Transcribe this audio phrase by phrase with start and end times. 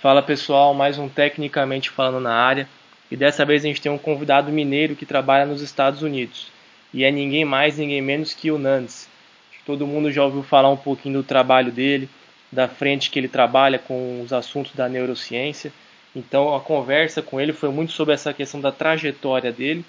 [0.00, 2.66] Fala pessoal, mais um Tecnicamente Falando na área.
[3.10, 6.46] E dessa vez a gente tem um convidado mineiro que trabalha nos Estados Unidos.
[6.94, 9.06] E é ninguém mais, ninguém menos que o Nantes.
[9.66, 12.08] Todo mundo já ouviu falar um pouquinho do trabalho dele,
[12.50, 15.70] da frente que ele trabalha com os assuntos da neurociência.
[16.16, 19.84] Então a conversa com ele foi muito sobre essa questão da trajetória dele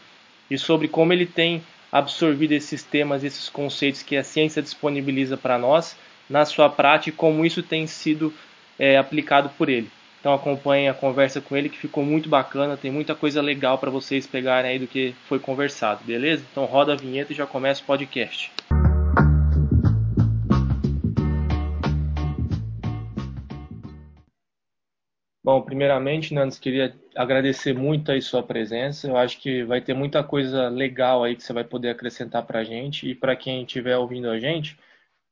[0.50, 5.58] e sobre como ele tem absorvido esses temas, esses conceitos que a ciência disponibiliza para
[5.58, 5.96] nós
[6.30, 8.34] na sua prática e como isso tem sido
[8.78, 9.90] é, aplicado por ele.
[10.22, 13.90] Então acompanhem a conversa com ele que ficou muito bacana, tem muita coisa legal para
[13.90, 16.46] vocês pegarem aí do que foi conversado, beleza?
[16.52, 18.52] Então roda a vinheta e já começa o podcast.
[25.44, 29.08] Bom, primeiramente, Nandes, queria agradecer muito aí sua presença.
[29.08, 32.60] Eu acho que vai ter muita coisa legal aí que você vai poder acrescentar para
[32.60, 34.78] a gente e para quem estiver ouvindo a gente.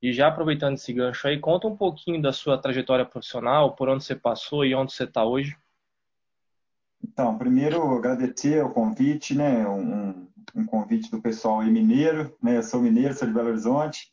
[0.01, 4.03] E já aproveitando esse gancho aí, conta um pouquinho da sua trajetória profissional, por onde
[4.03, 5.57] você passou e onde você está hoje.
[7.03, 9.67] Então, primeiro agradecer o convite, né?
[9.67, 12.57] Um, um, convite do pessoal aí mineiro, né?
[12.57, 14.11] Eu sou mineiro, sou de Belo Horizonte.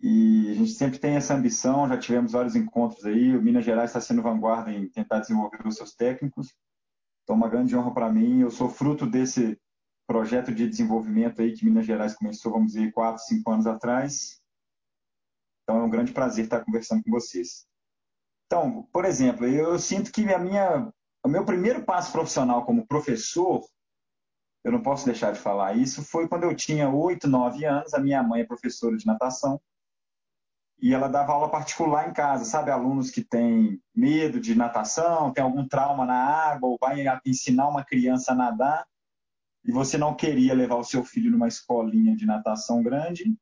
[0.00, 3.36] E a gente sempre tem essa ambição, já tivemos vários encontros aí.
[3.36, 6.52] O Minas Gerais está sendo vanguarda em tentar desenvolver os seus técnicos.
[7.22, 8.40] Então, uma grande honra para mim.
[8.40, 9.56] Eu sou fruto desse
[10.04, 14.41] projeto de desenvolvimento aí que Minas Gerais começou, vamos dizer, quatro, cinco anos atrás.
[15.62, 17.66] Então é um grande prazer estar conversando com vocês.
[18.46, 20.92] Então, por exemplo, eu sinto que a minha,
[21.24, 23.64] o meu primeiro passo profissional como professor,
[24.64, 27.94] eu não posso deixar de falar isso, foi quando eu tinha 8, 9 anos.
[27.94, 29.60] A minha mãe é professora de natação
[30.80, 32.70] e ela dava aula particular em casa, sabe?
[32.70, 37.84] Alunos que têm medo de natação, tem algum trauma na água, ou vai ensinar uma
[37.84, 38.86] criança a nadar
[39.64, 43.32] e você não queria levar o seu filho numa escolinha de natação grande,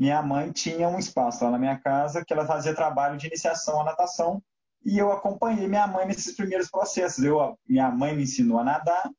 [0.00, 3.82] minha mãe tinha um espaço lá na minha casa que ela fazia trabalho de iniciação
[3.82, 4.42] à natação
[4.82, 7.22] e eu acompanhei minha mãe nesses primeiros processos.
[7.22, 9.10] Eu, minha mãe me ensinou a nadar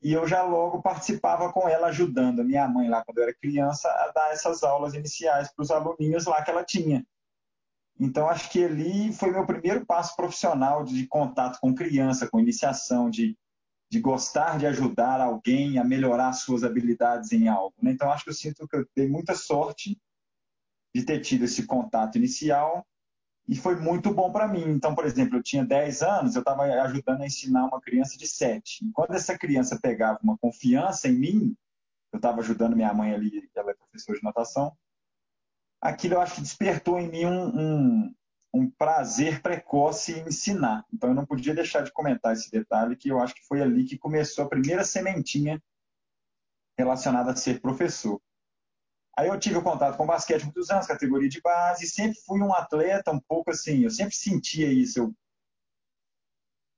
[0.00, 3.34] e eu já logo participava com ela, ajudando a minha mãe lá quando eu era
[3.34, 7.04] criança a dar essas aulas iniciais para os aluninhos lá que ela tinha.
[7.98, 13.10] Então, acho que ali foi meu primeiro passo profissional de contato com criança, com iniciação,
[13.10, 13.36] de
[13.94, 17.72] de gostar de ajudar alguém a melhorar suas habilidades em algo.
[17.80, 17.92] Né?
[17.92, 19.96] Então, acho que eu sinto que eu dei muita sorte
[20.92, 22.84] de ter tido esse contato inicial
[23.46, 24.64] e foi muito bom para mim.
[24.68, 28.26] Então, por exemplo, eu tinha 10 anos, eu estava ajudando a ensinar uma criança de
[28.26, 28.84] 7.
[28.84, 31.56] E quando essa criança pegava uma confiança em mim,
[32.12, 34.76] eu estava ajudando minha mãe ali, ela é professora de natação,
[35.80, 38.14] aquilo eu acho que despertou em mim um, um,
[38.54, 40.86] um prazer precoce em ensinar.
[40.92, 43.84] Então eu não podia deixar de comentar esse detalhe que eu acho que foi ali
[43.84, 45.60] que começou a primeira sementinha
[46.78, 48.20] relacionada a ser professor.
[49.16, 52.54] Aí eu tive o contato com basquete muitos anos, categoria de base, sempre fui um
[52.54, 55.00] atleta um pouco assim, eu sempre sentia isso.
[55.00, 55.14] Eu,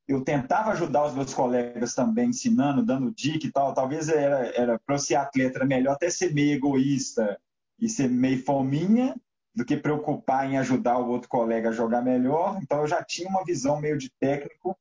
[0.08, 3.74] eu tentava ajudar os meus colegas também, ensinando, dando dica e tal.
[3.74, 7.40] Talvez era, era para eu ser atleta, era melhor até ser meio egoísta
[7.78, 9.14] e ser meio fominha,
[9.56, 12.58] do que preocupar em ajudar o outro colega a jogar melhor.
[12.62, 14.78] Então eu já tinha uma visão meio de técnico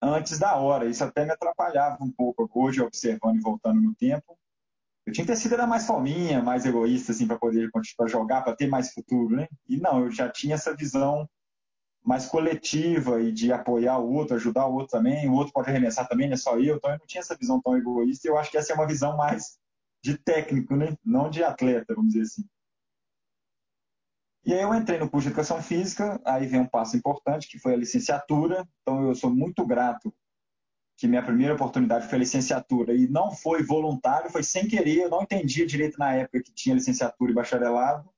[0.00, 0.86] antes da hora.
[0.86, 4.38] Isso até me atrapalhava um pouco hoje, observando e voltando no tempo.
[5.04, 8.10] Eu tinha que ter sido era mais fominha, mais egoísta, assim, para poder continuar a
[8.10, 9.46] jogar, para ter mais futuro, né?
[9.68, 11.28] E não, eu já tinha essa visão
[12.02, 15.28] mais coletiva e de apoiar o outro, ajudar o outro também.
[15.28, 16.76] O outro pode arremessar também, não é só eu.
[16.76, 18.26] Então eu não tinha essa visão tão egoísta.
[18.26, 19.58] E eu acho que essa é uma visão mais
[20.02, 20.96] de técnico, né?
[21.04, 22.48] Não de atleta, vamos dizer assim.
[24.44, 27.58] E aí eu entrei no curso de Educação Física, aí vem um passo importante, que
[27.58, 28.68] foi a licenciatura.
[28.82, 30.12] Então eu sou muito grato
[30.96, 35.10] que minha primeira oportunidade foi a licenciatura e não foi voluntário, foi sem querer, eu
[35.10, 38.08] não entendia direito na época que tinha licenciatura e bacharelado.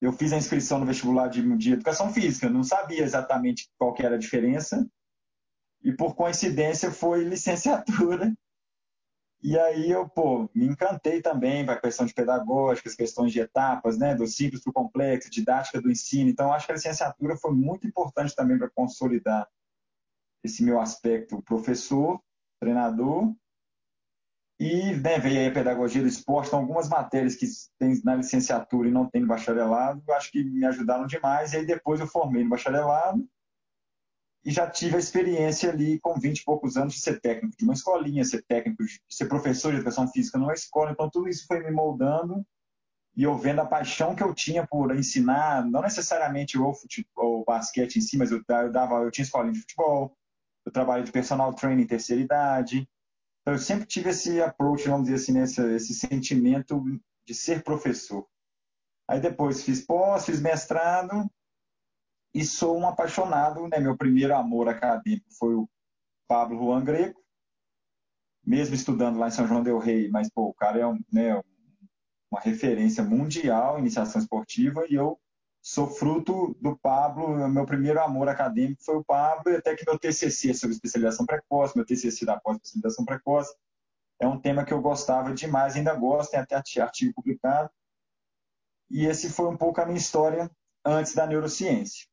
[0.00, 4.16] Eu fiz a inscrição no vestibular de, de Educação Física, não sabia exatamente qual era
[4.16, 4.88] a diferença.
[5.82, 8.32] E por coincidência foi licenciatura.
[9.44, 13.98] E aí eu, pô, me encantei também com a questão de pedagógicas, questões de etapas,
[13.98, 16.30] né, do simples para o complexo, didática do ensino.
[16.30, 19.46] Então, acho que a licenciatura foi muito importante também para consolidar
[20.42, 22.18] esse meu aspecto professor,
[22.58, 23.34] treinador.
[24.58, 27.44] E né, veio aí a pedagogia do esporte, então algumas matérias que
[27.78, 31.52] tem na licenciatura e não tem no bacharelado, acho que me ajudaram demais.
[31.52, 33.28] E aí depois eu formei no bacharelado
[34.44, 37.64] e já tive a experiência ali com 20 e poucos anos de ser técnico de
[37.64, 40.90] uma escolinha, ser técnico, de ser professor de educação física numa escola.
[40.90, 42.44] Então, tudo isso foi me moldando
[43.16, 47.44] e eu vendo a paixão que eu tinha por ensinar, não necessariamente o, futebol, o
[47.44, 50.14] basquete em si, mas eu, eu, dava, eu tinha escolinha de futebol,
[50.66, 52.88] eu trabalhei de personal training terceira idade.
[53.40, 56.82] Então, eu sempre tive esse approach, vamos dizer assim, nesse, esse sentimento
[57.26, 58.26] de ser professor.
[59.08, 61.30] Aí depois fiz pós, fiz mestrado,
[62.34, 63.78] e sou um apaixonado, né?
[63.78, 65.68] Meu primeiro amor acadêmico foi o
[66.26, 67.22] Pablo Juan Greco,
[68.44, 71.40] mesmo estudando lá em São João del Rei, mas pô, o cara é um, né,
[72.30, 75.18] uma referência mundial em iniciação esportiva e eu
[75.62, 79.98] sou fruto do Pablo, meu primeiro amor acadêmico foi o Pablo, e até que meu
[79.98, 83.54] TCC sobre especialização precoce, meu TCC da pós-especialização precoce,
[84.20, 87.70] é um tema que eu gostava demais, ainda gosto, tem até artigo publicado.
[88.90, 90.50] E esse foi um pouco a minha história
[90.84, 92.06] antes da neurociência.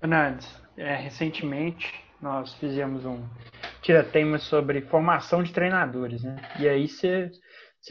[0.00, 0.48] Fernandes,
[0.78, 1.86] é, recentemente
[2.22, 3.22] nós fizemos um
[3.82, 6.36] tira-tema sobre formação de treinadores, né?
[6.58, 7.30] E aí você,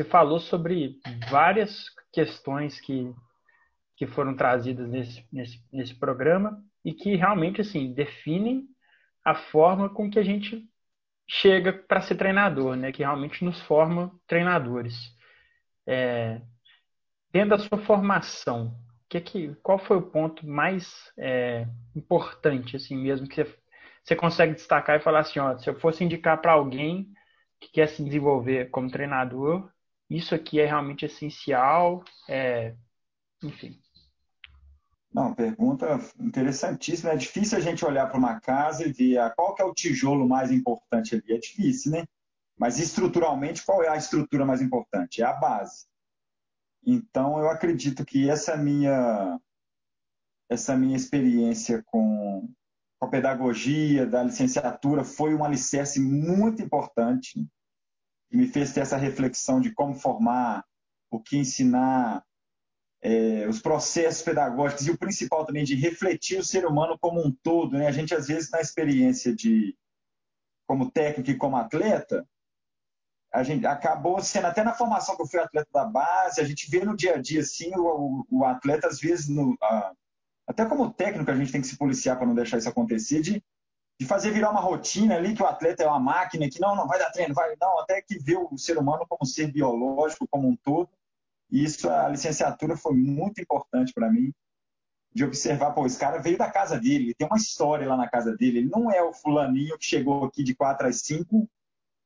[0.10, 3.14] falou sobre várias questões que,
[3.96, 8.66] que foram trazidas nesse, nesse, nesse programa e que realmente assim definem
[9.24, 10.68] a forma com que a gente
[11.28, 12.92] chega para ser treinador, né?
[12.92, 14.96] Que realmente nos forma treinadores.
[15.88, 16.42] É,
[17.32, 18.76] dentro da sua formação,
[19.10, 23.56] que que, qual foi o ponto mais é, importante, assim mesmo, que você,
[24.04, 27.12] você consegue destacar e falar assim, ó, se eu fosse indicar para alguém
[27.60, 29.70] que quer se desenvolver como treinador,
[30.10, 32.76] isso aqui é realmente essencial, é,
[33.44, 33.80] enfim.
[35.12, 37.12] Não, pergunta interessantíssima.
[37.12, 39.74] É difícil a gente olhar para uma casa e ver ah, qual que é o
[39.74, 41.34] tijolo mais importante ali.
[41.34, 42.06] É difícil, né?
[42.58, 45.22] Mas estruturalmente, qual é a estrutura mais importante?
[45.22, 45.88] É a base.
[46.92, 49.40] Então, eu acredito que essa minha
[50.50, 52.52] essa minha experiência com,
[53.00, 57.48] com a pedagogia da licenciatura foi um alicerce muito importante
[58.28, 60.66] que me fez ter essa reflexão de como formar,
[61.12, 62.26] o que ensinar,
[63.04, 67.32] é, os processos pedagógicos e o principal também de refletir o ser humano como um
[67.44, 67.78] todo.
[67.78, 67.88] Né?
[67.88, 69.78] A gente, às vezes, na experiência de
[70.68, 72.28] como técnico e como atleta,
[73.32, 76.70] a gente acabou sendo até na formação que eu fui atleta da base, a gente
[76.70, 79.94] vê no dia a dia assim o, o atleta às vezes no, a,
[80.48, 83.44] até como técnico a gente tem que se policiar para não deixar isso acontecer de,
[84.00, 86.88] de fazer virar uma rotina ali que o atleta é uma máquina que não não
[86.88, 90.48] vai dar treino vai não até que vê o ser humano como ser biológico como
[90.48, 90.90] um todo.
[91.52, 94.34] E isso a licenciatura foi muito importante para mim
[95.14, 98.08] de observar pô esse cara veio da casa dele ele tem uma história lá na
[98.08, 101.50] casa dele ele não é o fulaninho que chegou aqui de quatro às cinco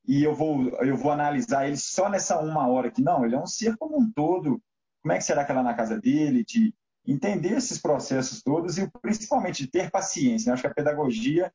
[0.06, 3.02] e eu vou, eu vou analisar ele só nessa uma hora aqui.
[3.02, 4.60] Não, ele é um ser como um todo.
[5.02, 6.44] Como é que será que ela é na casa dele?
[6.44, 6.74] De
[7.06, 10.52] entender esses processos todos e principalmente de ter paciência.
[10.52, 11.52] Acho que a pedagogia,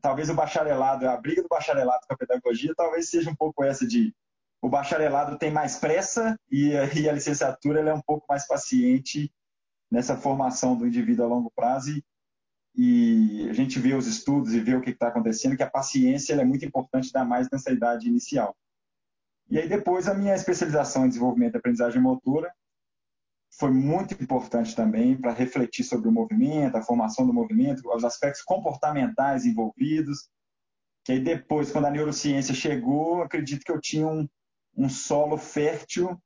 [0.00, 3.86] talvez o bacharelado, a briga do bacharelado com a pedagogia, talvez seja um pouco essa
[3.86, 4.14] de
[4.62, 9.32] o bacharelado tem mais pressa e, e a licenciatura é um pouco mais paciente
[9.90, 12.04] nessa formação do indivíduo a longo prazo e,
[12.76, 16.34] e a gente vê os estudos e vê o que está acontecendo, que a paciência
[16.34, 18.54] é muito importante, ainda mais nessa idade inicial.
[19.48, 22.52] E aí depois a minha especialização em desenvolvimento e aprendizagem motora
[23.58, 28.42] foi muito importante também para refletir sobre o movimento, a formação do movimento, os aspectos
[28.42, 30.28] comportamentais envolvidos.
[31.02, 34.28] Que aí depois, quando a neurociência chegou, acredito que eu tinha um,
[34.76, 36.20] um solo fértil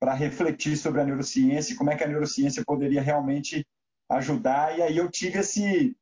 [0.00, 3.66] para refletir sobre a neurociência e como é que a neurociência poderia realmente
[4.10, 4.78] ajudar.
[4.78, 5.96] E aí eu tive esse.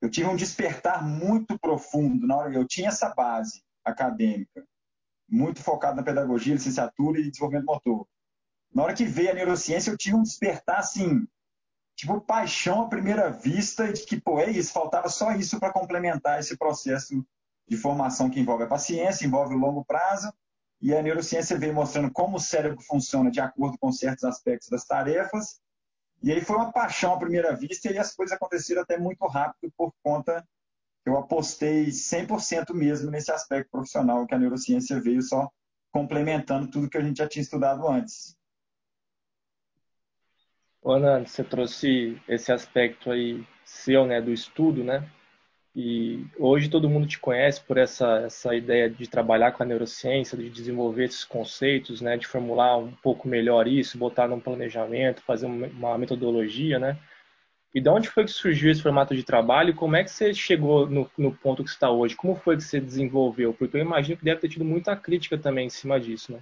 [0.00, 2.54] Eu tive um despertar muito profundo na hora.
[2.54, 4.66] Eu tinha essa base acadêmica,
[5.28, 8.06] muito focado na pedagogia, licenciatura e desenvolvimento motor.
[8.72, 11.26] Na hora que veio a neurociência, eu tive um despertar assim,
[11.96, 16.38] tipo paixão à primeira vista de que, pô, é isso, faltava só isso para complementar
[16.38, 17.24] esse processo
[17.68, 20.32] de formação que envolve a paciência, envolve o longo prazo,
[20.80, 24.84] e a neurociência veio mostrando como o cérebro funciona de acordo com certos aspectos das
[24.84, 25.60] tarefas,
[26.22, 29.72] e aí foi uma paixão à primeira vista e as coisas aconteceram até muito rápido
[29.76, 30.46] por conta
[31.02, 35.50] que eu apostei 100% mesmo nesse aspecto profissional que a neurociência veio só
[35.90, 38.36] complementando tudo que a gente já tinha estudado antes.
[40.84, 45.10] Ana, você trouxe esse aspecto aí seu, né, do estudo, né?
[45.74, 50.36] E hoje todo mundo te conhece por essa, essa ideia de trabalhar com a neurociência,
[50.36, 55.46] de desenvolver esses conceitos, né, de formular um pouco melhor isso, botar num planejamento, fazer
[55.46, 56.98] uma metodologia, né?
[57.72, 60.88] E de onde foi que surgiu esse formato de trabalho como é que você chegou
[60.88, 62.16] no, no ponto que está hoje?
[62.16, 63.54] Como foi que você desenvolveu?
[63.54, 66.40] Porque eu imagino que deve ter tido muita crítica também em cima disso, né?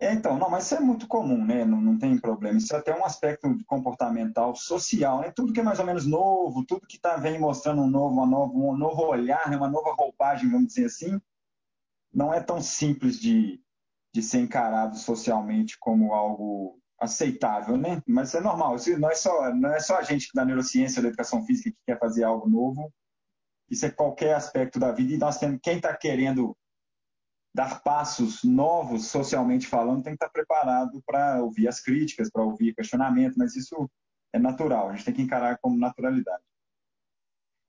[0.00, 1.64] É, então, não, mas isso é muito comum, né?
[1.64, 2.58] Não, não tem problema.
[2.58, 5.32] Isso é até um aspecto comportamental, social, né?
[5.34, 8.26] Tudo que é mais ou menos novo, tudo que tá, vem mostrando um novo, uma
[8.26, 9.56] novo, um novo olhar, né?
[9.56, 11.20] uma nova roupagem, vamos dizer assim,
[12.12, 13.60] não é tão simples de,
[14.14, 18.00] de ser encarado socialmente como algo aceitável, né?
[18.06, 18.76] Mas é normal.
[18.98, 21.98] Não é só, não é só a gente da neurociência, da educação física que quer
[21.98, 22.92] fazer algo novo.
[23.68, 26.56] Isso é qualquer aspecto da vida e nós temos quem está querendo
[27.58, 32.72] dar passos novos, socialmente falando, tem que estar preparado para ouvir as críticas, para ouvir
[32.72, 33.90] questionamento, mas isso
[34.32, 36.44] é natural, a gente tem que encarar como naturalidade.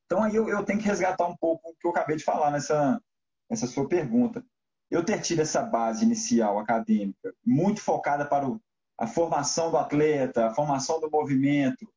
[0.05, 2.51] Então aí eu, eu tenho que resgatar um pouco o que eu acabei de falar
[2.51, 3.01] nessa,
[3.50, 4.46] nessa sua pergunta.
[4.91, 8.62] Eu ter tido essa base inicial acadêmica muito focada para o,
[8.96, 11.91] a formação do atleta, a formação do movimento,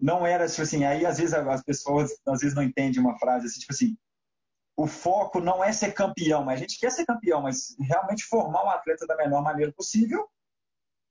[0.00, 3.46] não era tipo assim, aí às vezes as pessoas às vezes não entendem uma frase
[3.46, 3.96] assim, tipo assim,
[4.76, 8.64] o foco não é ser campeão, mas a gente quer ser campeão, mas realmente formar
[8.64, 10.28] um atleta da melhor maneira possível,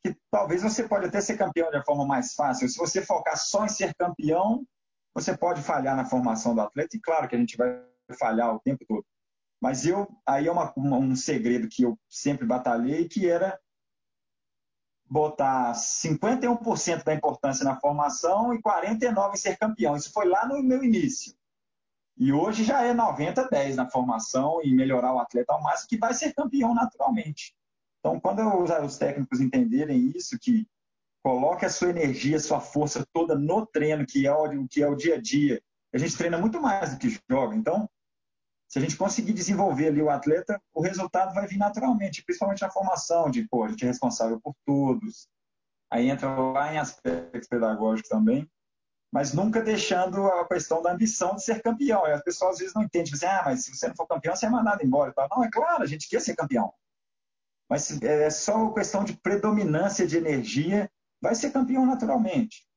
[0.04, 2.70] que talvez você pode até ser campeão de uma forma mais fácil.
[2.70, 4.64] Se você focar só em ser campeão,
[5.16, 7.84] você pode falhar na formação do atleta, e claro que a gente vai
[8.20, 9.06] falhar o tempo todo.
[9.60, 13.60] Mas eu, aí é uma, um segredo que eu sempre batalhei, que era
[15.08, 19.96] botar 51% da importância na formação e 49% em ser campeão.
[19.96, 21.34] Isso foi lá no meu início.
[22.18, 26.14] E hoje já é 90-10 na formação e melhorar o atleta ao máximo, que vai
[26.14, 27.54] ser campeão naturalmente.
[28.00, 28.42] Então, quando
[28.86, 30.66] os técnicos entenderem isso, que
[31.22, 34.88] coloque a sua energia, a sua força toda no treino, que é o, que é
[34.88, 35.62] o dia a dia.
[35.94, 37.56] A gente treina muito mais do que joga.
[37.56, 37.90] Então,
[38.70, 42.72] se a gente conseguir desenvolver ali o atleta, o resultado vai vir naturalmente, principalmente na
[42.72, 45.28] formação, de, pô, a gente é responsável por todos.
[45.92, 48.50] Aí entra lá em aspectos pedagógicos também
[49.16, 52.06] mas nunca deixando a questão da ambição de ser campeão.
[52.06, 54.36] E as pessoas às vezes não entendem, dizem, ah, mas se você não for campeão,
[54.36, 55.14] você é mandado embora.
[55.32, 56.74] Não, é claro, a gente quer ser campeão.
[57.70, 60.92] Mas é só questão de predominância de energia,
[61.22, 62.68] vai ser campeão naturalmente.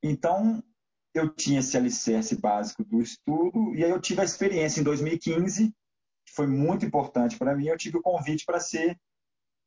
[0.00, 0.62] Então,
[1.12, 5.74] eu tinha esse alicerce básico do estudo, e aí eu tive a experiência em 2015,
[6.24, 8.96] que foi muito importante para mim, eu tive o convite para ser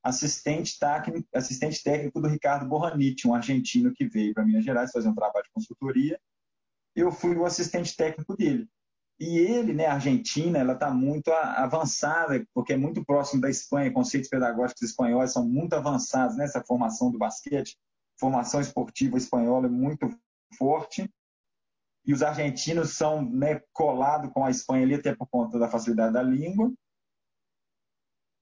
[0.03, 5.09] assistente técnico, assistente técnico do Ricardo Borraniti, um argentino que veio para Minas Gerais fazer
[5.09, 6.19] um trabalho de consultoria.
[6.95, 8.67] Eu fui o assistente técnico dele.
[9.19, 13.91] E ele, né, a Argentina, ela está muito avançada, porque é muito próximo da Espanha,
[13.91, 17.75] conceitos pedagógicos espanhóis são muito avançados nessa formação do basquete.
[18.19, 20.07] Formação esportiva espanhola é muito
[20.55, 21.09] forte.
[22.05, 26.13] E os argentinos são né, colados com a Espanha ali, até por conta da facilidade
[26.13, 26.71] da língua.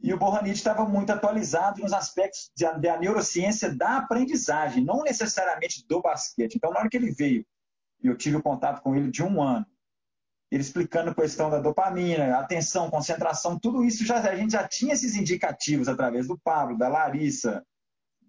[0.02, 6.02] E o Borranit estava muito atualizado nos aspectos da neurociência da aprendizagem, não necessariamente do
[6.02, 6.56] basquete.
[6.56, 7.46] Então, na hora que ele veio,
[8.04, 9.66] eu tive contato com ele de um ano,
[10.52, 14.94] ele explicando a questão da dopamina, atenção, concentração, tudo isso já, a gente já tinha
[14.94, 17.66] esses indicativos através do Pablo, da Larissa,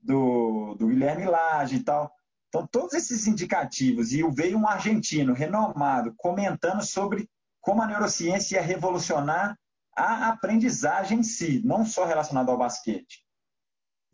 [0.03, 2.11] do, do Guilherme Lage e tal.
[2.49, 7.29] Então, todos esses indicativos, e veio um argentino renomado comentando sobre
[7.61, 9.59] como a neurociência ia revolucionar
[9.97, 13.25] a aprendizagem em si, não só relacionada ao basquete.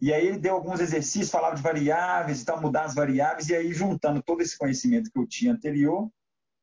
[0.01, 3.55] E aí ele deu alguns exercícios, falava de variáveis e tal, mudar as variáveis, e
[3.55, 6.11] aí juntando todo esse conhecimento que eu tinha anterior,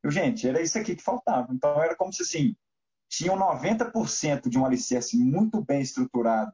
[0.01, 1.53] eu, gente, era isso aqui que faltava.
[1.53, 2.55] Então era como se assim,
[3.09, 6.53] tinham 90% de um alicerce muito bem estruturado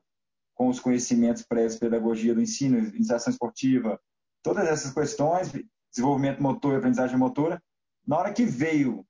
[0.55, 4.00] com os conhecimentos prévios, pedagogia do ensino, iniciação esportiva,
[4.41, 5.51] todas essas questões,
[5.91, 7.62] desenvolvimento motor e aprendizagem motora.
[8.07, 9.05] Na hora que veio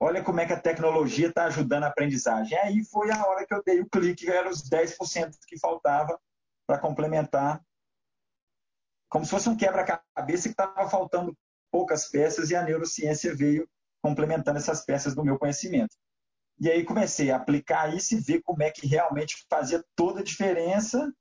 [0.00, 2.56] olha como é que a tecnologia está ajudando a aprendizagem.
[2.58, 6.18] Aí foi a hora que eu dei o clique, eram os 10% que faltava
[6.66, 7.64] para complementar.
[9.08, 11.36] Como se fosse um quebra-cabeça que estava faltando
[11.70, 13.68] poucas peças e a neurociência veio
[14.02, 15.96] complementando essas peças do meu conhecimento.
[16.58, 20.24] E aí comecei a aplicar isso e ver como é que realmente fazia toda a
[20.24, 21.12] diferença.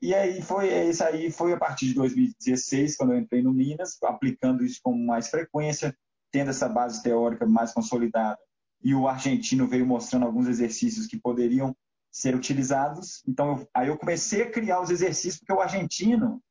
[0.00, 3.96] E aí foi isso aí foi a partir de 2016, quando eu entrei no Minas,
[4.02, 5.96] aplicando isso com mais frequência,
[6.30, 8.38] tendo essa base teórica mais consolidada,
[8.82, 11.74] e o argentino veio mostrando alguns exercícios que poderiam
[12.10, 13.22] ser utilizados.
[13.26, 16.42] Então, eu, aí eu comecei a criar os exercícios, porque o argentino,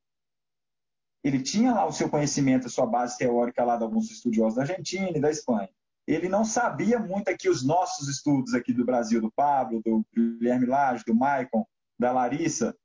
[1.24, 4.62] ele tinha lá o seu conhecimento, a sua base teórica lá de alguns estudiosos da
[4.62, 5.70] Argentina e da Espanha.
[6.08, 10.68] Ele não sabia muito aqui os nossos estudos aqui do Brasil, do Pablo, do Guilherme
[10.68, 11.66] Lage, do Maicon,
[11.98, 12.76] da Larissa,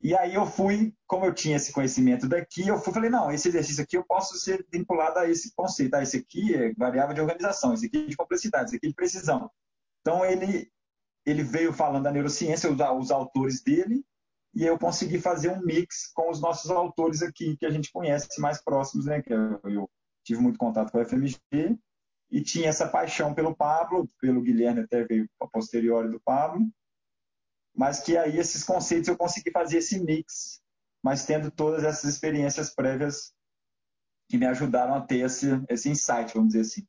[0.00, 3.48] e aí eu fui, como eu tinha esse conhecimento daqui, eu fui, falei, não, esse
[3.48, 5.94] exercício aqui eu posso ser vinculado a esse conceito.
[5.94, 8.90] Ah, esse aqui é variável de organização, esse aqui é de complexidade, esse aqui é
[8.90, 9.50] de precisão.
[10.00, 10.70] Então ele,
[11.26, 14.04] ele veio falando da neurociência, os, os autores dele,
[14.54, 18.40] e eu consegui fazer um mix com os nossos autores aqui, que a gente conhece
[18.40, 19.20] mais próximos, né?
[19.20, 19.90] Que eu, eu
[20.24, 21.36] tive muito contato com a FMG
[22.30, 26.68] e tinha essa paixão pelo Pablo, pelo Guilherme até veio a posteriori do Pablo,
[27.78, 30.60] mas que aí esses conceitos eu consegui fazer esse mix,
[31.00, 33.32] mas tendo todas essas experiências prévias
[34.28, 36.86] que me ajudaram a ter esse, esse insight, vamos dizer assim.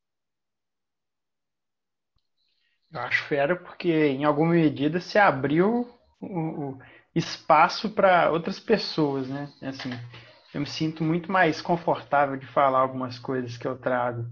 [2.91, 5.88] Eu acho fera porque, em alguma medida, se abriu
[6.19, 6.79] o, o
[7.13, 9.48] espaço para outras pessoas, né?
[9.62, 9.91] Assim,
[10.55, 14.25] eu me sinto muito mais confortável de falar algumas coisas que eu trago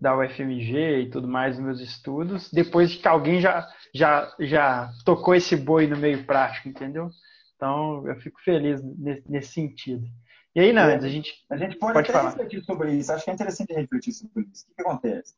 [0.00, 5.34] da UFMG e tudo mais nos meus estudos, depois que alguém já, já, já tocou
[5.34, 7.10] esse boi no meio prático, entendeu?
[7.56, 10.06] Então, eu fico feliz nesse, nesse sentido.
[10.54, 12.30] E aí, Nandes, a gente, a gente pode, pode até falar.
[12.30, 13.12] refletir sobre isso.
[13.12, 14.64] Acho que é interessante refletir sobre isso.
[14.64, 15.34] O que, que acontece?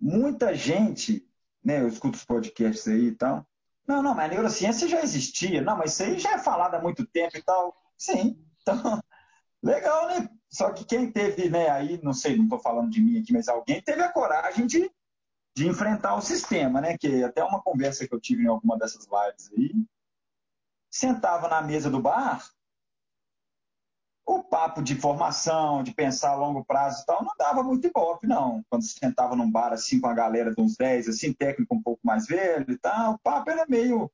[0.00, 1.26] Muita gente,
[1.64, 3.46] né, eu escuto os podcasts aí e tal,
[3.86, 5.60] não, não, mas a neurociência já existia.
[5.60, 7.76] Não, mas isso aí já é falado há muito tempo e tal.
[7.98, 8.76] Sim, então,
[9.62, 10.28] legal, né?
[10.48, 13.48] Só que quem teve, né, aí, não sei, não estou falando de mim aqui, mas
[13.48, 14.90] alguém teve a coragem de,
[15.54, 16.96] de enfrentar o sistema, né?
[16.98, 19.72] Que até uma conversa que eu tive em alguma dessas lives aí,
[20.90, 22.42] sentava na mesa do bar,
[24.24, 28.26] o papo de formação, de pensar a longo prazo e tal, não dava muito ibope,
[28.26, 28.64] não.
[28.70, 32.00] Quando sentava num bar assim com a galera de uns 10, assim, técnico um pouco
[32.04, 34.10] mais velho e tal, o papo era meio.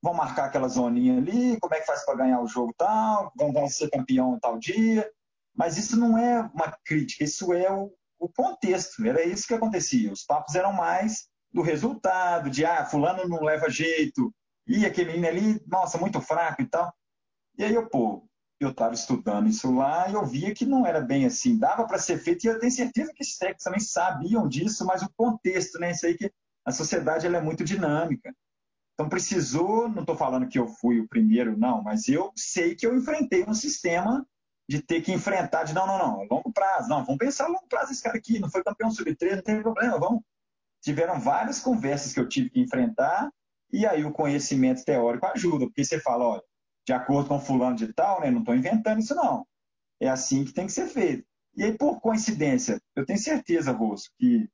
[0.00, 3.52] Vão marcar aquela zoninha ali, como é que faz para ganhar o jogo tal, vão,
[3.52, 5.10] vão ser campeão tal dia.
[5.56, 9.04] Mas isso não é uma crítica, isso é o, o contexto.
[9.06, 10.12] Era isso que acontecia.
[10.12, 14.32] Os papos eram mais do resultado, de ah, fulano não leva jeito,
[14.66, 16.92] e aquele menino ali, nossa, muito fraco e tal.
[17.56, 18.28] E aí eu, pô,
[18.60, 21.56] eu estava estudando isso lá e eu via que não era bem assim.
[21.56, 25.02] Dava para ser feito e eu tenho certeza que os técnicos também sabiam disso, mas
[25.02, 25.92] o contexto, né?
[25.92, 26.30] Isso aí que
[26.64, 28.34] a sociedade ela é muito dinâmica.
[28.94, 32.84] Então precisou, não estou falando que eu fui o primeiro, não, mas eu sei que
[32.84, 34.26] eu enfrentei um sistema
[34.68, 37.92] de ter que enfrentar, de não, não, não, longo prazo, não, vamos pensar longo prazo
[37.92, 40.22] esse cara aqui, não foi campeão sub-3, não tem problema, vamos.
[40.82, 43.32] Tiveram várias conversas que eu tive que enfrentar
[43.72, 46.42] e aí o conhecimento teórico ajuda, porque você fala, olha,
[46.86, 48.30] de acordo com fulano de tal, né?
[48.30, 49.46] Não estou inventando isso, não.
[50.00, 51.26] É assim que tem que ser feito.
[51.54, 54.48] E aí, por coincidência, eu tenho certeza, Rosso, que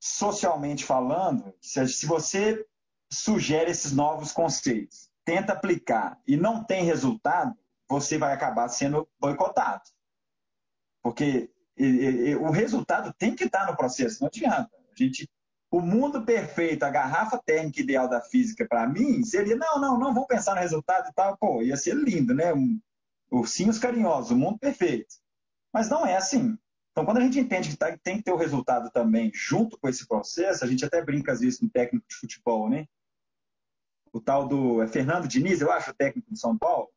[0.00, 2.64] socialmente falando, se você
[3.12, 7.56] sugere esses novos conceitos, tenta aplicar e não tem resultado,
[7.90, 9.82] você vai acabar sendo boicotado.
[11.02, 11.50] Porque
[12.40, 14.70] o resultado tem que estar no processo, não adianta.
[14.76, 15.28] A gente
[15.72, 20.12] o mundo perfeito, a garrafa térmica ideal da física para mim seria não, não, não
[20.12, 22.52] vou pensar no resultado e tal, pô, ia ser lindo, né?
[22.52, 22.80] Um,
[23.30, 25.14] ursinhos carinhosos, o mundo perfeito.
[25.72, 26.58] Mas não é assim.
[26.90, 29.88] Então, quando a gente entende que tá, tem que ter o resultado também junto com
[29.88, 32.86] esse processo, a gente até brinca às vezes com o técnico de futebol, né?
[34.12, 36.88] O tal do é Fernando Diniz, eu acho, o técnico de São Paulo.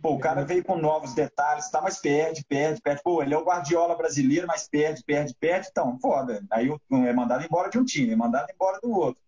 [0.00, 3.02] Pô, o cara veio com novos detalhes, tá, mas perde, perde, perde.
[3.02, 5.68] Pô, ele é o Guardiola brasileiro, mas perde, perde, perde.
[5.70, 6.44] Então, foda.
[6.50, 9.22] Aí é mandado embora de um time, é mandado embora do outro.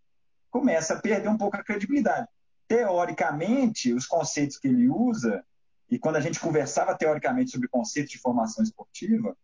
[0.50, 2.28] Começa a perder um pouco a credibilidade.
[2.68, 5.44] Teoricamente, os conceitos que ele usa,
[5.90, 9.36] e quando a gente conversava teoricamente sobre conceitos de formação esportiva,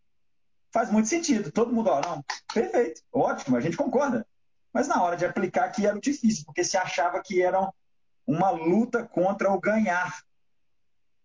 [0.73, 1.53] faz muito sentido.
[1.53, 4.27] Todo mundo, ó, não, perfeito, ótimo, a gente concorda.
[4.73, 7.71] Mas na hora de aplicar aqui era difícil, porque se achava que era
[8.27, 10.23] uma luta contra o ganhar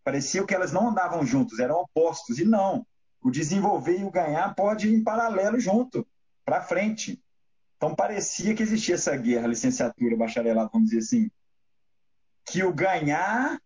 [0.08, 2.39] Parecia que elas não andavam juntos, eram opostos.
[2.39, 2.88] E não.
[3.22, 6.08] O desenvolver e o ganhar pode ir em paralelo junto,
[6.46, 7.22] para frente.
[7.76, 11.30] Então parecia que existia essa guerra, licenciatura, bacharelado, vamos dizer assim.
[12.46, 13.60] Que o ganhar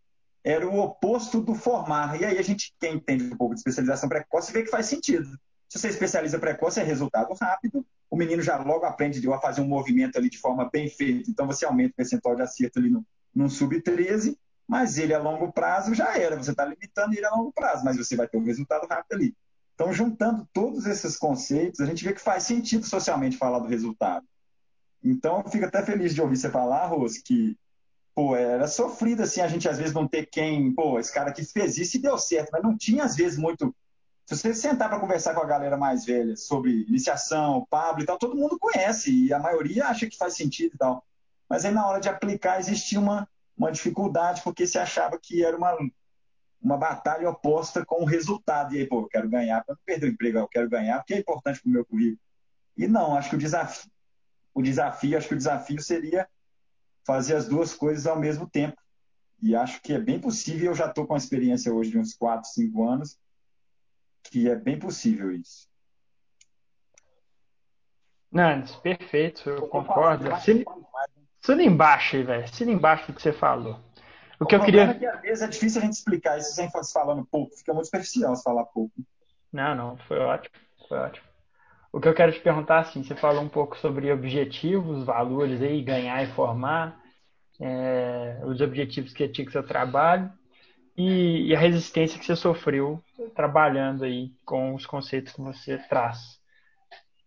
[0.43, 2.19] era o oposto do formar.
[2.19, 5.29] E aí a gente, quem entende um pouco de especialização precoce, vê que faz sentido.
[5.69, 7.85] Se você especializa precoce, é resultado rápido.
[8.09, 11.29] O menino já logo aprende a fazer um movimento ali de forma bem feita.
[11.29, 14.35] Então você aumenta o percentual de acerto ali no, no sub-13
[14.71, 16.37] mas ele a longo prazo já era.
[16.37, 19.35] Você está limitando ele a longo prazo, mas você vai ter um resultado rápido ali.
[19.75, 24.25] Então, juntando todos esses conceitos, a gente vê que faz sentido socialmente falar do resultado.
[25.03, 27.57] Então, eu fico até feliz de ouvir você falar, Rose, que
[28.15, 31.43] pô, era sofrido assim a gente às vezes não ter quem, pô, esse cara que
[31.43, 33.75] fez isso e deu certo, mas não tinha às vezes muito.
[34.25, 38.17] Se você sentar para conversar com a galera mais velha sobre iniciação, Pablo e tal,
[38.17, 41.03] todo mundo conhece e a maioria acha que faz sentido e tal.
[41.49, 43.27] Mas aí na hora de aplicar existia uma
[43.61, 45.77] uma dificuldade porque se achava que era uma,
[46.59, 48.73] uma batalha oposta com o resultado.
[48.73, 51.13] E aí, pô, eu quero ganhar para não perder o emprego, eu quero ganhar porque
[51.13, 52.19] é importante para o meu currículo.
[52.75, 53.91] E não, acho que o desafio,
[54.51, 56.27] o desafio, acho que o desafio seria
[57.05, 58.81] fazer as duas coisas ao mesmo tempo.
[59.39, 62.15] E acho que é bem possível, eu já estou com a experiência hoje de uns
[62.15, 63.19] 4, 5 anos,
[64.23, 65.69] que é bem possível isso.
[68.31, 70.25] Nantes, perfeito, eu, eu concordo.
[70.39, 70.63] Se,
[71.41, 72.43] Assina embaixo aí, velho.
[72.43, 73.79] Assina embaixo do que você falou.
[74.39, 74.83] O, o que eu queria.
[74.83, 77.55] É que às vezes é difícil a gente explicar isso sem falando pouco.
[77.55, 78.93] Fica muito superficial se falar pouco.
[79.51, 79.97] Não, não.
[80.07, 80.55] Foi ótimo.
[80.87, 81.25] Foi ótimo.
[81.91, 85.81] O que eu quero te perguntar, assim, você falou um pouco sobre objetivos, valores aí,
[85.81, 87.01] ganhar e formar,
[87.59, 90.31] é, os objetivos que tinha que seu trabalho
[90.97, 93.03] e, e, a resistência que você sofreu
[93.35, 96.40] trabalhando aí com os conceitos que você traz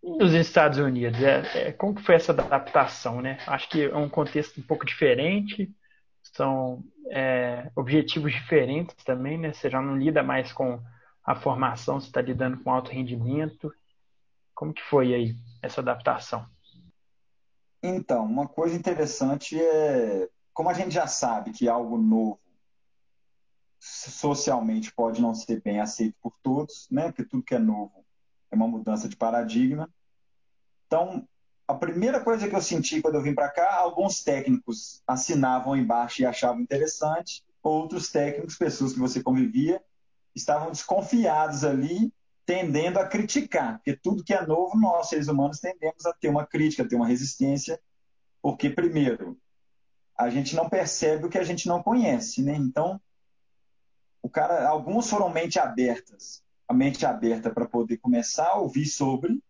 [0.05, 3.39] nos Estados Unidos, é, é, como que foi essa adaptação, né?
[3.47, 5.73] Acho que é um contexto um pouco diferente,
[6.21, 9.51] são é, objetivos diferentes também, né?
[9.51, 10.79] Você já não lida mais com
[11.23, 13.73] a formação, você está lidando com alto rendimento
[14.53, 16.45] Como que foi aí essa adaptação?
[17.81, 22.39] Então, uma coisa interessante é, como a gente já sabe que algo novo
[23.79, 27.07] socialmente pode não ser bem aceito por todos, né?
[27.07, 28.04] Porque tudo que é novo
[28.55, 29.89] é uma mudança de paradigma.
[30.87, 31.27] Então,
[31.67, 36.21] a primeira coisa que eu senti quando eu vim para cá, alguns técnicos assinavam embaixo
[36.21, 39.81] e achavam interessante, outros técnicos, pessoas que você convivia,
[40.35, 42.13] estavam desconfiados ali,
[42.45, 46.45] tendendo a criticar, porque tudo que é novo, nós, seres humanos, tendemos a ter uma
[46.45, 47.79] crítica, a ter uma resistência,
[48.41, 49.37] porque, primeiro,
[50.15, 52.55] a gente não percebe o que a gente não conhece, né?
[52.55, 53.01] Então,
[54.21, 59.41] o cara, alguns foram mente abertas, a mente aberta para poder começar a ouvir sobre,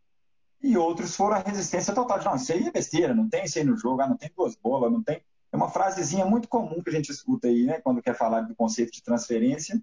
[0.62, 2.20] e outros foram a resistência total.
[2.20, 4.32] De, não, isso aí é besteira, não tem isso aí no jogo, ah, não tem
[4.36, 5.22] duas bolas, não tem.
[5.52, 8.56] É uma frasezinha muito comum que a gente escuta aí, né, quando quer falar do
[8.56, 9.82] conceito de transferência,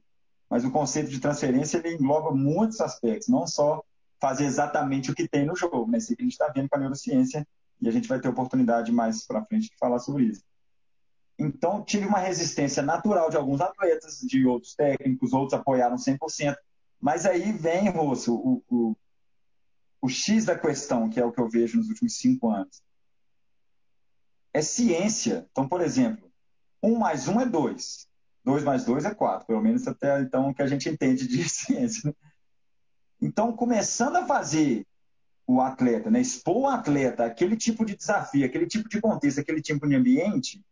[0.51, 3.83] mas o conceito de transferência ele engloba muitos aspectos, não só
[4.21, 6.77] fazer exatamente o que tem no jogo, mas isso que a gente está vendo com
[6.77, 7.47] a neurociência,
[7.81, 10.43] e a gente vai ter oportunidade mais para frente de falar sobre isso.
[11.39, 16.55] Então, tive uma resistência natural de alguns atletas, de outros técnicos, outros apoiaram 100%.
[17.03, 18.97] Mas aí vem, Rosso, o, o,
[20.01, 22.81] o X da questão, que é o que eu vejo nos últimos cinco anos.
[24.55, 25.49] É ciência.
[25.51, 26.31] Então, por exemplo,
[26.81, 28.07] um mais um é dois.
[28.45, 29.49] Dois mais dois é quatro.
[29.49, 32.09] Pelo menos até então o que a gente entende de ciência.
[32.09, 32.15] Né?
[33.21, 34.87] Então, começando a fazer
[35.45, 36.21] o atleta, né?
[36.21, 40.65] expor o atleta aquele tipo de desafio, aquele tipo de contexto, aquele tipo de ambiente,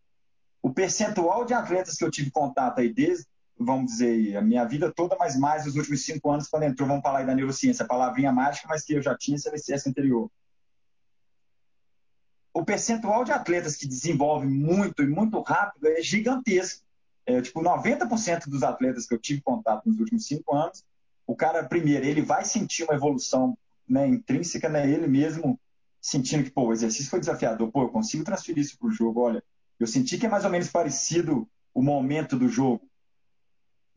[0.62, 3.27] o percentual de atletas que eu tive contato aí desde,
[3.64, 7.03] vamos dizer, a minha vida toda, mas mais os últimos cinco anos, quando entrou, vamos
[7.03, 10.31] falar aí da neurociência, a palavrinha mágica, mas que eu já tinha CLCS anterior.
[12.55, 16.83] O percentual de atletas que desenvolve muito e muito rápido é gigantesco.
[17.27, 20.83] É, tipo, 90% dos atletas que eu tive contato nos últimos cinco anos,
[21.27, 25.61] o cara, primeiro, ele vai sentir uma evolução né, intrínseca, né, ele mesmo
[26.01, 29.20] sentindo que, pô, o exercício foi desafiador, pô, eu consigo transferir isso para o jogo,
[29.20, 29.44] olha,
[29.79, 32.89] eu senti que é mais ou menos parecido o momento do jogo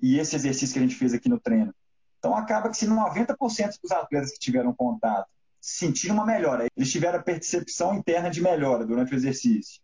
[0.02, 1.74] e esse exercício que a gente fez aqui no treino.
[2.20, 5.28] Então acaba que se 90% dos atletas que tiveram contato
[5.60, 9.82] sentiram uma melhora, eles tiveram a percepção interna de melhora durante o exercício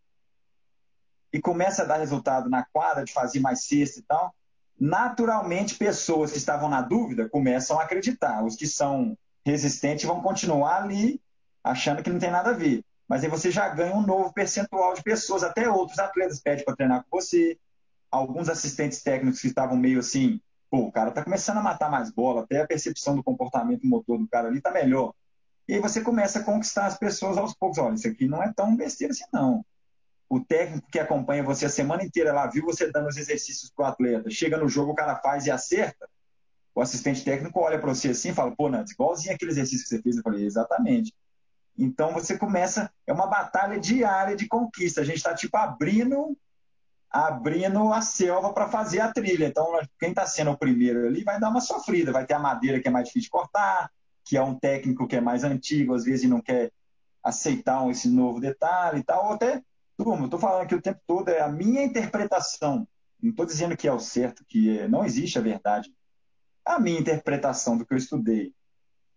[1.31, 4.33] e começa a dar resultado na quadra de fazer mais cesta e tal,
[4.79, 8.43] naturalmente pessoas que estavam na dúvida começam a acreditar.
[8.43, 11.21] Os que são resistentes vão continuar ali
[11.63, 12.83] achando que não tem nada a ver.
[13.07, 16.75] Mas aí você já ganha um novo percentual de pessoas, até outros atletas pedem para
[16.75, 17.57] treinar com você,
[18.11, 22.11] alguns assistentes técnicos que estavam meio assim, pô, o cara tá começando a matar mais
[22.11, 25.13] bola, até a percepção do comportamento motor do cara ali tá melhor.
[25.67, 27.77] E aí você começa a conquistar as pessoas aos poucos.
[27.77, 29.63] Olha, isso aqui não é tão besteira assim, não.
[30.27, 33.85] O técnico que acompanha você a semana inteira lá, viu você dando os exercícios pro
[33.85, 36.07] atleta, chega no jogo, o cara faz e acerta.
[36.73, 39.89] O assistente técnico olha para você assim e fala, pô, Nantes, igualzinho aquele exercício que
[39.89, 40.17] você fez.
[40.17, 41.13] Eu falei, exatamente.
[41.77, 45.01] Então você começa, é uma batalha diária de conquista.
[45.01, 46.37] A gente está tipo abrindo
[47.09, 49.47] abrindo a selva para fazer a trilha.
[49.47, 49.65] Então,
[49.99, 52.11] quem está sendo o primeiro ali vai dar uma sofrida.
[52.11, 53.91] Vai ter a madeira que é mais difícil de cortar,
[54.23, 56.71] que é um técnico que é mais antigo, às vezes não quer
[57.23, 59.25] aceitar esse novo detalhe e tal.
[59.25, 59.61] Ou até,
[59.97, 62.87] turma, estou falando aqui o tempo todo, é a minha interpretação.
[63.21, 65.93] Não estou dizendo que é o certo, que é, não existe a verdade.
[66.63, 68.53] A minha interpretação do que eu estudei,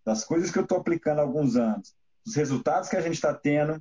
[0.05, 3.35] das coisas que eu estou aplicando há alguns anos, dos resultados que a gente está
[3.35, 3.81] tendo,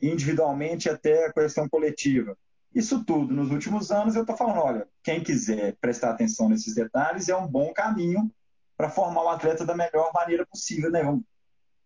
[0.00, 2.36] individualmente até a questão coletiva
[2.76, 7.26] isso tudo, nos últimos anos, eu estou falando, olha, quem quiser prestar atenção nesses detalhes,
[7.26, 8.30] é um bom caminho
[8.76, 11.02] para formar o atleta da melhor maneira possível, né?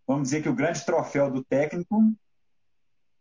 [0.04, 2.12] Vamos, dizer que o grande troféu do técnico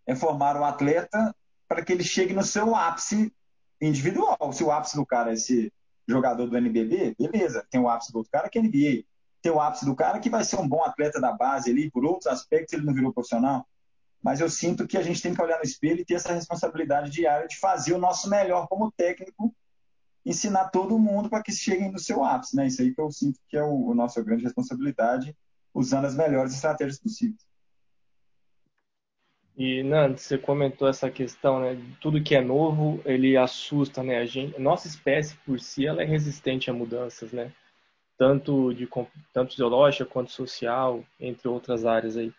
[0.08, 1.32] é formar o atleta
[1.68, 3.32] para que ele chegue no seu ápice
[3.80, 4.52] individual.
[4.52, 5.72] Se o ápice do cara é esse
[6.08, 7.68] jogador do NBB, beleza.
[7.70, 9.04] Tem o ápice do outro cara que é NBA.
[9.44, 12.04] Tem o ápice do cara que vai ser um bom atleta da base ali, por
[12.04, 13.68] outros aspectos ele não virou profissional
[14.22, 17.10] mas eu sinto que a gente tem que olhar no espelho e ter essa responsabilidade
[17.10, 19.56] diária de fazer o nosso melhor como técnico,
[20.26, 22.68] ensinar todo mundo para que cheguem no seu ápice, né?
[22.68, 25.36] Isso aí que eu sinto que é o, a nossa grande responsabilidade,
[25.74, 27.50] usando as melhores estratégias possíveis.
[29.58, 31.78] E Nando, você comentou essa questão, né?
[32.00, 34.18] Tudo que é novo, ele assusta, né?
[34.18, 37.52] A gente, nossa espécie por si, ela é resistente a mudanças, né?
[38.18, 38.88] Tanto de
[39.34, 42.34] tanto biológica quanto social, entre outras áreas aí.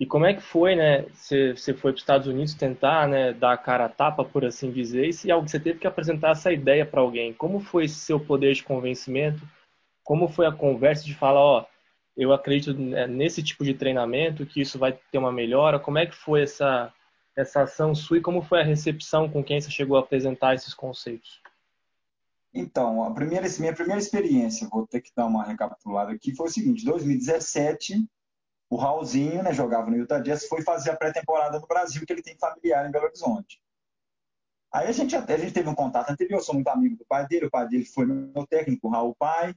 [0.00, 1.02] E como é que foi, né?
[1.12, 4.44] Você, você foi para os Estados Unidos tentar, né, dar a cara a tapa, por
[4.44, 7.84] assim dizer, e se algo você teve que apresentar essa ideia para alguém, como foi
[7.84, 9.40] esse seu poder de convencimento?
[10.02, 11.66] Como foi a conversa de falar, ó,
[12.16, 15.78] eu acredito nesse tipo de treinamento, que isso vai ter uma melhora?
[15.78, 16.92] Como é que foi essa
[17.34, 20.74] essa ação sua e como foi a recepção com quem você chegou a apresentar esses
[20.74, 21.40] conceitos?
[22.54, 26.50] Então, a primeira, minha primeira experiência, vou ter que dar uma recapitulada aqui, foi o
[26.50, 28.06] seguinte: 2017
[28.72, 32.22] o Raulzinho, né, jogava no Utah Jazz, foi fazer a pré-temporada no Brasil, que ele
[32.22, 33.60] tem familiar em Belo Horizonte.
[34.72, 37.04] Aí a gente até a gente teve um contato anterior, eu sou muito amigo do
[37.04, 39.54] pai dele, o pai dele foi meu técnico, o Raul Pai.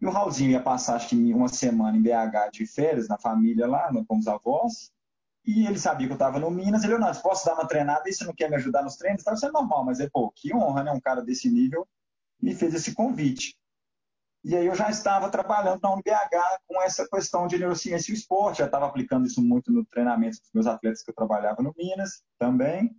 [0.00, 3.66] E o Raulzinho ia passar, acho que uma semana em BH de férias, na família
[3.66, 4.92] lá, com os avós.
[5.44, 6.84] E ele sabia que eu estava no Minas.
[6.84, 9.22] Ele, não, posso dar uma treinada e você não quer me ajudar nos treinos?
[9.22, 10.92] Então, isso é normal, mas é, pô, que honra, né?
[10.92, 11.88] Um cara desse nível
[12.40, 13.58] me fez esse convite.
[14.42, 18.58] E aí eu já estava trabalhando na UNBH com essa questão de neurociência e esporte,
[18.58, 22.22] já estava aplicando isso muito no treinamento dos meus atletas que eu trabalhava no Minas
[22.38, 22.90] também.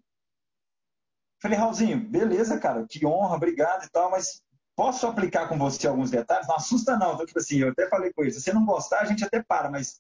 [1.41, 4.43] Falei, Raulzinho, beleza, cara, que honra, obrigado e tal, mas
[4.75, 6.47] posso aplicar com você alguns detalhes?
[6.47, 8.99] Não assusta não, então, tipo assim, eu até falei com ele, se você não gostar,
[8.99, 9.99] a gente até para, mas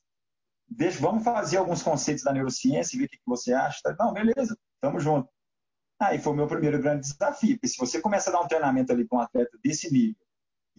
[0.69, 3.79] deixa, vamos fazer alguns conceitos da neurociência e ver o que, você acha.
[3.99, 5.27] Não, beleza, tamo junto.
[5.99, 8.91] Aí foi o meu primeiro grande desafio, porque se você começa a dar um treinamento
[8.91, 10.15] ali com um atleta desse nível,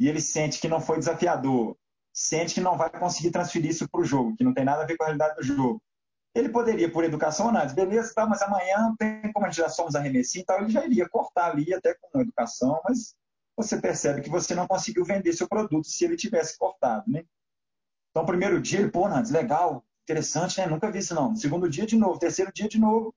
[0.02, 1.76] e ele sente que não foi desafiador,
[2.12, 4.84] sente que não vai conseguir transferir isso para o jogo, que não tem nada a
[4.84, 5.80] ver com a realidade do jogo.
[6.34, 9.94] Ele poderia, por educação, análise, beleza, tá, mas amanhã tem como a gente já somos
[9.94, 13.14] arremessinhos e tal, ele já iria cortar ali até com educação, mas
[13.56, 17.22] você percebe que você não conseguiu vender seu produto se ele tivesse cortado, né?
[18.10, 20.66] Então, primeiro dia, ele, pô, Nantes, legal, interessante, né?
[20.66, 21.36] Nunca vi isso não.
[21.36, 22.18] Segundo dia, de novo.
[22.18, 23.14] Terceiro dia, de novo.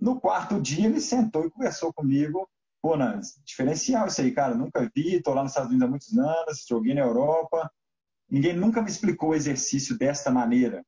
[0.00, 2.48] No quarto dia, ele sentou e conversou comigo
[2.84, 4.54] Pô, Nantes, diferencial isso aí, cara.
[4.54, 7.72] Nunca vi, tô lá nos Estados Unidos há muitos anos, joguei na Europa.
[8.28, 10.84] Ninguém nunca me explicou o exercício desta maneira.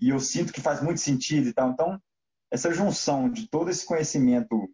[0.00, 1.70] E eu sinto que faz muito sentido e tal.
[1.70, 2.02] Então,
[2.50, 4.68] essa junção de todo esse conhecimento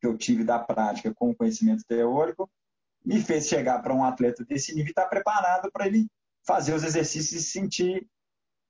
[0.00, 2.48] que eu tive da prática com o conhecimento teórico
[3.04, 6.06] me fez chegar para um atleta desse nível e estar tá preparado para ele
[6.46, 8.08] fazer os exercícios e sentir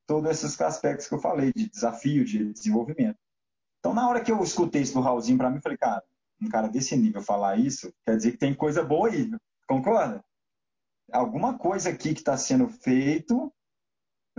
[0.07, 3.19] todos esses aspectos que eu falei, de desafio, de desenvolvimento.
[3.81, 6.03] Então, na hora que eu escutei isso do Raulzinho para mim, eu falei, cara,
[6.40, 9.31] um cara desse nível falar isso, quer dizer que tem coisa boa aí,
[9.66, 10.25] concorda?
[11.12, 13.53] Alguma coisa aqui que está sendo feito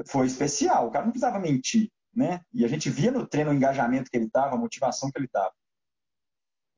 [0.05, 2.41] foi especial, o cara não precisava mentir, né?
[2.53, 5.25] E a gente via no treino o engajamento que ele estava, a motivação que ele
[5.25, 5.53] estava.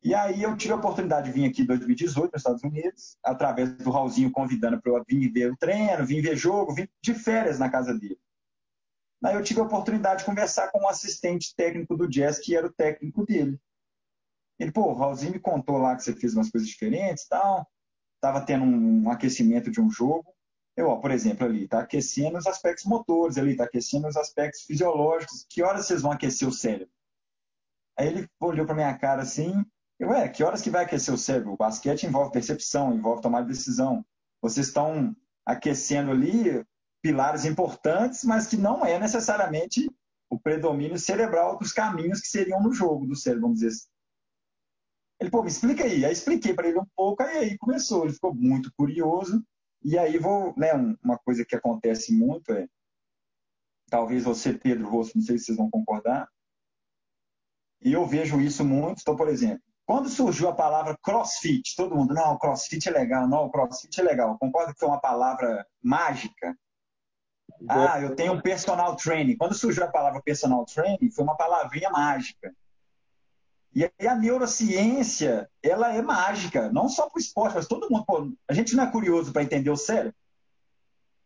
[0.02, 3.74] E aí eu tive a oportunidade de vir aqui em 2018 nos Estados Unidos, através
[3.78, 7.60] do Raulzinho convidando para eu vir ver o treino, vir ver jogo, vir de férias
[7.60, 8.18] na casa dele.
[9.22, 12.66] Aí eu tive a oportunidade de conversar com um assistente técnico do Jazz, que era
[12.66, 13.60] o técnico dele.
[14.60, 17.68] Ele, pô, o Raulzinho me contou lá que você fez umas coisas diferentes e tal.
[18.22, 20.26] Tava tendo um aquecimento de um jogo.
[20.76, 24.64] Eu, ó, por exemplo, ali, tá aquecendo os aspectos motores ali, tá aquecendo os aspectos
[24.64, 25.46] fisiológicos.
[25.50, 26.94] Que horas vocês vão aquecer o cérebro?
[27.98, 29.66] Aí ele olhou para minha cara assim,
[30.00, 31.54] eu, é, que horas que vai aquecer o cérebro?
[31.54, 34.06] O basquete envolve percepção, envolve tomar decisão.
[34.42, 36.66] Vocês estão aquecendo ali
[37.02, 39.90] pilares importantes, mas que não é necessariamente
[40.30, 43.88] o predomínio cerebral dos caminhos que seriam no jogo do cérebro, vamos dizer assim.
[45.20, 46.06] Ele, pô, me explica aí.
[46.06, 48.06] Aí expliquei para ele um pouco, aí, aí começou.
[48.06, 49.44] Ele ficou muito curioso.
[49.84, 52.68] E aí vou, né, uma coisa que acontece muito é,
[53.90, 56.28] talvez você, Pedro Rosso, não sei se vocês vão concordar,
[57.82, 59.02] e eu vejo isso muito.
[59.02, 63.50] Então, por exemplo, quando surgiu a palavra crossfit, todo mundo, não, crossfit é legal, não,
[63.50, 64.38] crossfit é legal.
[64.38, 66.56] Concorda que foi uma palavra mágica?
[67.68, 69.36] Ah, eu tenho um personal training.
[69.36, 72.54] Quando surgiu a palavra personal training, foi uma palavrinha mágica.
[73.74, 78.06] E aí a neurociência, ela é mágica, não só para o esporte, mas todo mundo.
[78.06, 80.16] Pô, a gente não é curioso para entender o cérebro.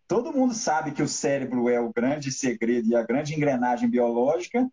[0.08, 4.70] Todo mundo sabe que o cérebro é o grande segredo e a grande engrenagem biológica,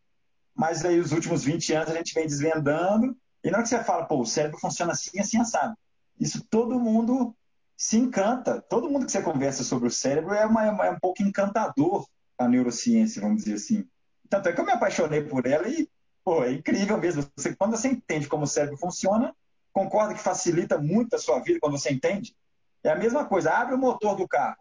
[0.55, 3.83] mas aí os últimos 20 anos a gente vem desvendando, e não é que você
[3.83, 5.75] fala, pô, o cérebro funciona assim, assim, assado.
[6.19, 7.35] Isso todo mundo
[7.77, 8.61] se encanta.
[8.61, 12.07] Todo mundo que você conversa sobre o cérebro é, uma, é um pouco encantador
[12.37, 13.89] a neurociência, vamos dizer assim.
[14.29, 15.89] Tanto é que eu me apaixonei por ela e
[16.25, 17.27] Pô, é incrível mesmo.
[17.37, 19.35] Você, quando você entende como o cérebro funciona,
[19.73, 22.37] concorda que facilita muito a sua vida quando você entende?
[22.83, 23.53] É a mesma coisa.
[23.53, 24.57] Abre o motor do carro.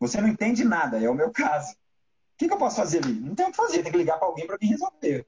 [0.00, 1.72] Você não entende nada, é o meu caso.
[1.72, 1.76] O
[2.38, 3.14] que, que eu posso fazer ali?
[3.14, 5.26] Não tem o que fazer, tem que ligar para alguém para vir resolver.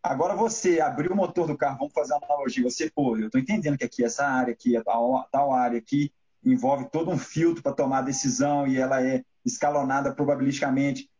[0.00, 2.62] Agora você abriu o motor do carro, vamos fazer uma analogia.
[2.62, 6.12] Você, pô, eu estou entendendo que aqui essa área aqui, tal, tal área aqui,
[6.44, 11.10] envolve todo um filtro para tomar a decisão e ela é escalonada probabilisticamente.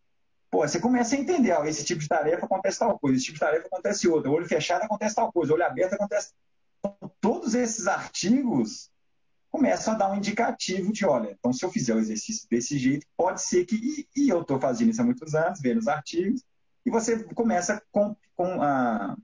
[0.57, 3.35] Pô, você começa a entender, ó, esse tipo de tarefa acontece tal coisa, esse tipo
[3.35, 6.33] de tarefa acontece outra, olho fechado acontece tal coisa, olho aberto acontece.
[6.79, 8.91] Então, todos esses artigos
[9.51, 13.07] começam a dar um indicativo de, olha, então se eu fizer o exercício desse jeito,
[13.15, 16.43] pode ser que, e, e eu estou fazendo isso há muitos anos, vendo os artigos,
[16.87, 19.15] e você começa com, com, a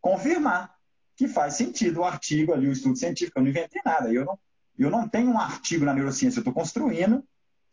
[0.00, 0.72] confirmar
[1.16, 3.40] que faz sentido o artigo ali, o estudo científico.
[3.40, 4.12] Eu não inventei nada.
[4.12, 4.38] Eu não,
[4.78, 7.24] eu não tenho um artigo na neurociência, eu estou construindo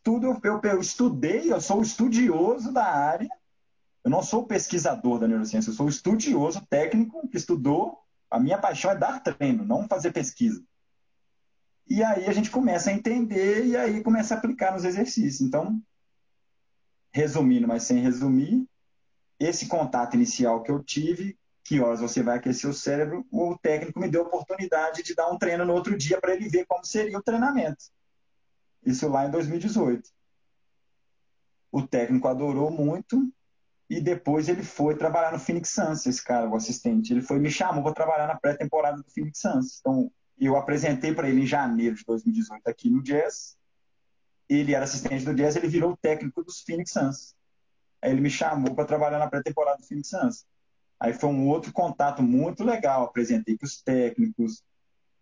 [0.04, 3.30] tudo eu, eu, estudei, eu sou estudioso da área.
[4.04, 8.00] Eu não sou pesquisador da neurociência, eu sou estudioso técnico que estudou.
[8.30, 10.64] A minha paixão é dar treino, não fazer pesquisa.
[11.88, 15.42] E aí a gente começa a entender e aí começa a aplicar nos exercícios.
[15.42, 15.80] Então,
[17.14, 18.66] resumindo, mas sem resumir,
[19.40, 24.00] esse contato inicial que eu tive, que horas você vai aquecer o cérebro, o técnico
[24.00, 26.86] me deu a oportunidade de dar um treino no outro dia para ele ver como
[26.86, 27.86] seria o treinamento.
[28.86, 30.10] Isso lá em 2018.
[31.72, 33.32] O técnico adorou muito
[33.90, 37.14] e depois ele foi trabalhar no Phoenix Suns, esse cara, o assistente.
[37.14, 39.80] Ele foi me chamou para trabalhar na pré-temporada do Phoenix Suns.
[39.80, 43.58] Então, eu apresentei para ele em janeiro de 2018 aqui no Jazz.
[44.50, 47.36] Ele era assistente do Jazz, ele virou técnico dos Phoenix Suns.
[48.02, 50.46] Aí ele me chamou para trabalhar na pré-temporada do Phoenix Suns.
[51.00, 53.04] Aí foi um outro contato muito legal.
[53.04, 54.64] Apresentei para os técnicos,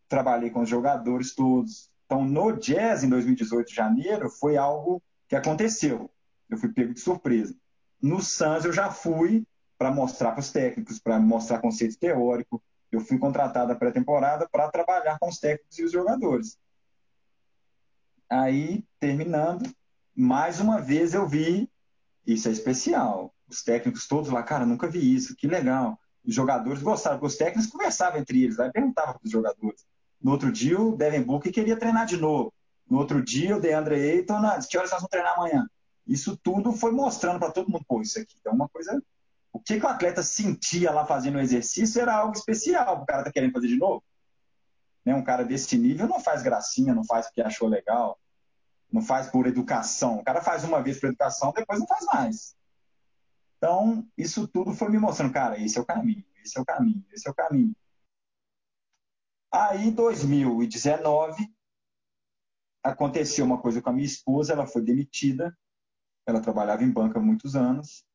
[0.07, 1.89] trabalhei com os jogadores todos.
[2.09, 6.09] Então, no Jazz, em 2018, janeiro, foi algo que aconteceu.
[6.49, 7.55] Eu fui pego de surpresa.
[8.01, 9.45] No Suns, eu já fui
[9.77, 12.59] para mostrar para os técnicos, para mostrar conceito teórico.
[12.91, 16.57] Eu fui contratado a pré-temporada para trabalhar com os técnicos e os jogadores.
[18.27, 19.71] Aí, terminando,
[20.15, 21.69] mais uma vez eu vi
[22.25, 23.35] isso é especial.
[23.47, 25.99] Os técnicos todos lá, cara, nunca vi isso, que legal.
[26.25, 29.85] Os jogadores gostaram, porque os técnicos conversavam entre eles, aí perguntavam para os jogadores.
[30.21, 32.53] No outro dia, o Devin Booker queria treinar de novo.
[32.89, 35.69] No outro dia, o DeAndre Ayton, ah, que horas nós vamos treinar amanhã?
[36.07, 39.01] Isso tudo foi mostrando para todo mundo, pô, isso aqui é uma coisa.
[39.53, 43.23] O que, que o atleta sentia lá fazendo o exercício era algo especial, o cara
[43.23, 44.03] tá querendo fazer de novo.
[45.05, 45.13] Né?
[45.13, 48.19] Um cara desse nível não faz gracinha, não faz porque achou legal
[48.91, 50.17] não faz por educação.
[50.17, 52.55] O cara faz uma vez por educação, depois não faz mais.
[53.57, 57.05] Então, isso tudo foi me mostrando, cara, esse é o caminho, esse é o caminho,
[57.11, 57.75] esse é o caminho.
[59.51, 61.51] Aí, em 2019,
[62.83, 65.57] aconteceu uma coisa com a minha esposa, ela foi demitida,
[66.25, 68.05] ela trabalhava em banca há muitos anos,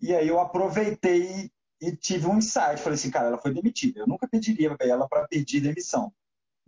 [0.00, 4.06] e aí eu aproveitei e tive um insight, falei assim, cara, ela foi demitida, eu
[4.06, 6.12] nunca pediria para ela para pedir demissão.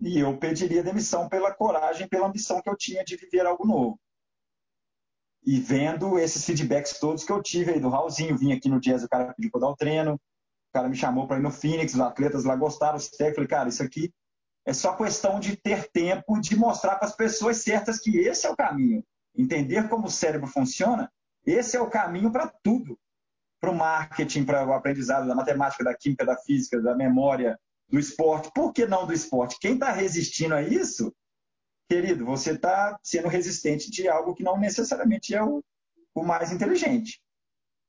[0.01, 4.01] E eu pediria demissão pela coragem, pela ambição que eu tinha de viver algo novo.
[5.45, 9.05] E vendo esses feedbacks todos que eu tive aí do Raulzinho, vim aqui no Jazz,
[9.05, 10.21] o cara pediu para dar o treino,
[10.73, 13.69] cara me chamou para ir no Phoenix, os atletas lá gostaram, os técnicos, falei, cara,
[13.69, 14.13] isso aqui
[14.67, 18.51] é só questão de ter tempo de mostrar para as pessoas certas que esse é
[18.51, 19.03] o caminho.
[19.37, 21.11] Entender como o cérebro funciona,
[21.45, 22.99] esse é o caminho para tudo.
[23.61, 27.99] Para o marketing, para o aprendizado da matemática, da química, da física, da memória, do
[27.99, 28.51] esporte.
[28.55, 29.59] Por que não do esporte?
[29.61, 31.13] Quem está resistindo a isso,
[31.89, 35.63] querido, você está sendo resistente de algo que não necessariamente é o,
[36.15, 37.21] o mais inteligente.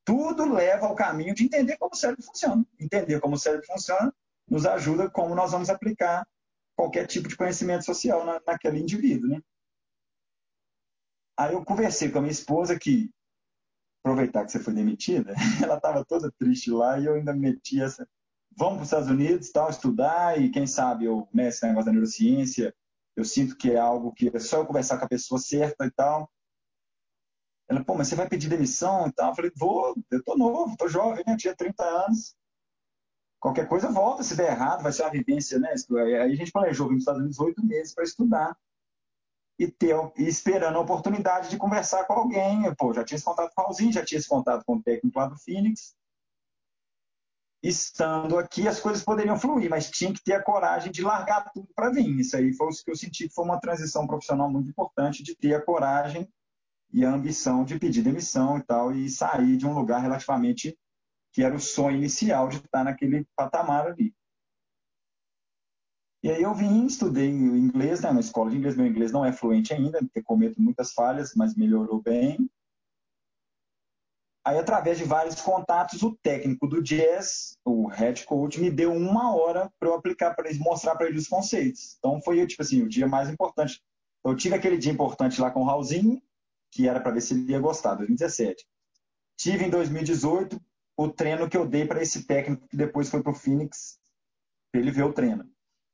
[0.04, 2.66] Tudo leva ao caminho de entender como o cérebro funciona.
[2.78, 4.12] Entender como o cérebro funciona
[4.48, 6.26] nos ajuda como nós vamos aplicar
[6.76, 9.40] qualquer tipo de conhecimento social na, naquele indivíduo, né?
[11.38, 13.10] Aí eu conversei com a minha esposa que
[14.04, 18.06] aproveitar que você foi demitida, ela estava toda triste lá e eu ainda meti essa
[18.56, 21.92] vamos para os Estados Unidos, tal, estudar e quem sabe eu, né, esse negócio da
[21.92, 22.74] neurociência,
[23.16, 25.90] eu sinto que é algo que é só eu conversar com a pessoa certa e
[25.90, 26.30] tal.
[27.72, 29.30] Ela, pô, mas você vai pedir demissão e tal?
[29.30, 31.38] Eu falei, vou, eu tô novo, tô jovem, né?
[31.38, 32.36] tinha 30 anos.
[33.40, 35.74] Qualquer coisa volta, se der errado, vai ser uma vivência, né?
[35.96, 38.54] Aí a gente planejou vir para os Estados Unidos oito meses para estudar
[39.58, 42.72] e ter e esperando a oportunidade de conversar com alguém.
[42.74, 45.18] Pô, já tinha esse contato com o Raulzinho, já tinha esse contato com o técnico
[45.18, 45.96] lá do Phoenix
[47.62, 51.68] estando aqui as coisas poderiam fluir, mas tinha que ter a coragem de largar tudo
[51.74, 52.18] para vir.
[52.18, 55.36] Isso aí foi o que eu senti que foi uma transição profissional muito importante de
[55.36, 56.28] ter a coragem
[56.92, 60.76] e a ambição de pedir demissão e tal e sair de um lugar relativamente
[61.32, 64.14] que era o sonho inicial de estar naquele patamar ali.
[66.22, 68.76] E aí eu vim, estudei inglês, né, na escola de inglês.
[68.76, 72.48] Meu inglês não é fluente ainda, porque cometo muitas falhas, mas melhorou bem.
[74.44, 79.34] Aí, através de vários contatos, o técnico do jazz, o head coach, me deu uma
[79.34, 81.96] hora para eu aplicar para eles, mostrar para eles os conceitos.
[81.98, 83.80] Então, foi tipo assim, o dia mais importante.
[84.24, 86.20] Eu tive aquele dia importante lá com o Raulzinho,
[86.72, 88.66] que era para ver se ele ia gostar, 2017.
[89.36, 90.60] Tive em 2018
[90.96, 93.98] o treino que eu dei para esse técnico que depois foi para o Phoenix,
[94.72, 95.44] para ele ver o treino.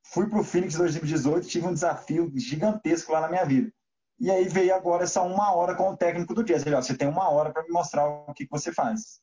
[0.05, 3.73] Fui para o Phoenix em 2018, tive um desafio gigantesco lá na minha vida.
[4.21, 6.65] E aí veio agora essa uma hora com o técnico do Jazz.
[6.65, 9.21] Ele, ó, você tem uma hora para me mostrar o que, que você faz.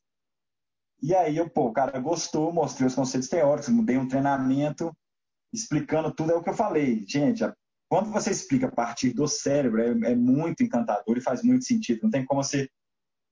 [1.02, 4.96] E aí eu, pô, o cara gostou, mostrei os conceitos teóricos, mudei um treinamento,
[5.52, 7.04] explicando tudo, é o que eu falei.
[7.06, 7.44] Gente,
[7.88, 12.00] quando você explica a partir do cérebro, é, é muito encantador e faz muito sentido.
[12.02, 12.68] Não tem como você.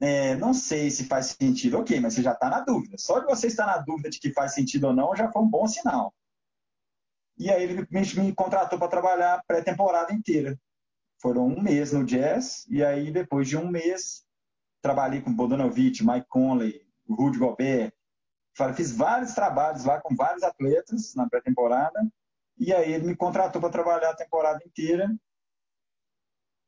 [0.00, 2.96] É, não sei se faz sentido, ok, mas você já está na dúvida.
[2.98, 5.48] Só de você estar na dúvida de que faz sentido ou não já foi um
[5.48, 6.12] bom sinal.
[7.38, 10.58] E aí ele me, me contratou para trabalhar pré-temporada inteira.
[11.20, 14.24] Foram um mês no Jazz, e aí depois de um mês,
[14.82, 17.92] trabalhei com Bodanovich, Mike Conley, Rudy Gobert.
[18.76, 22.00] Fiz vários trabalhos lá com vários atletas na pré-temporada,
[22.58, 25.08] e aí ele me contratou para trabalhar a temporada inteira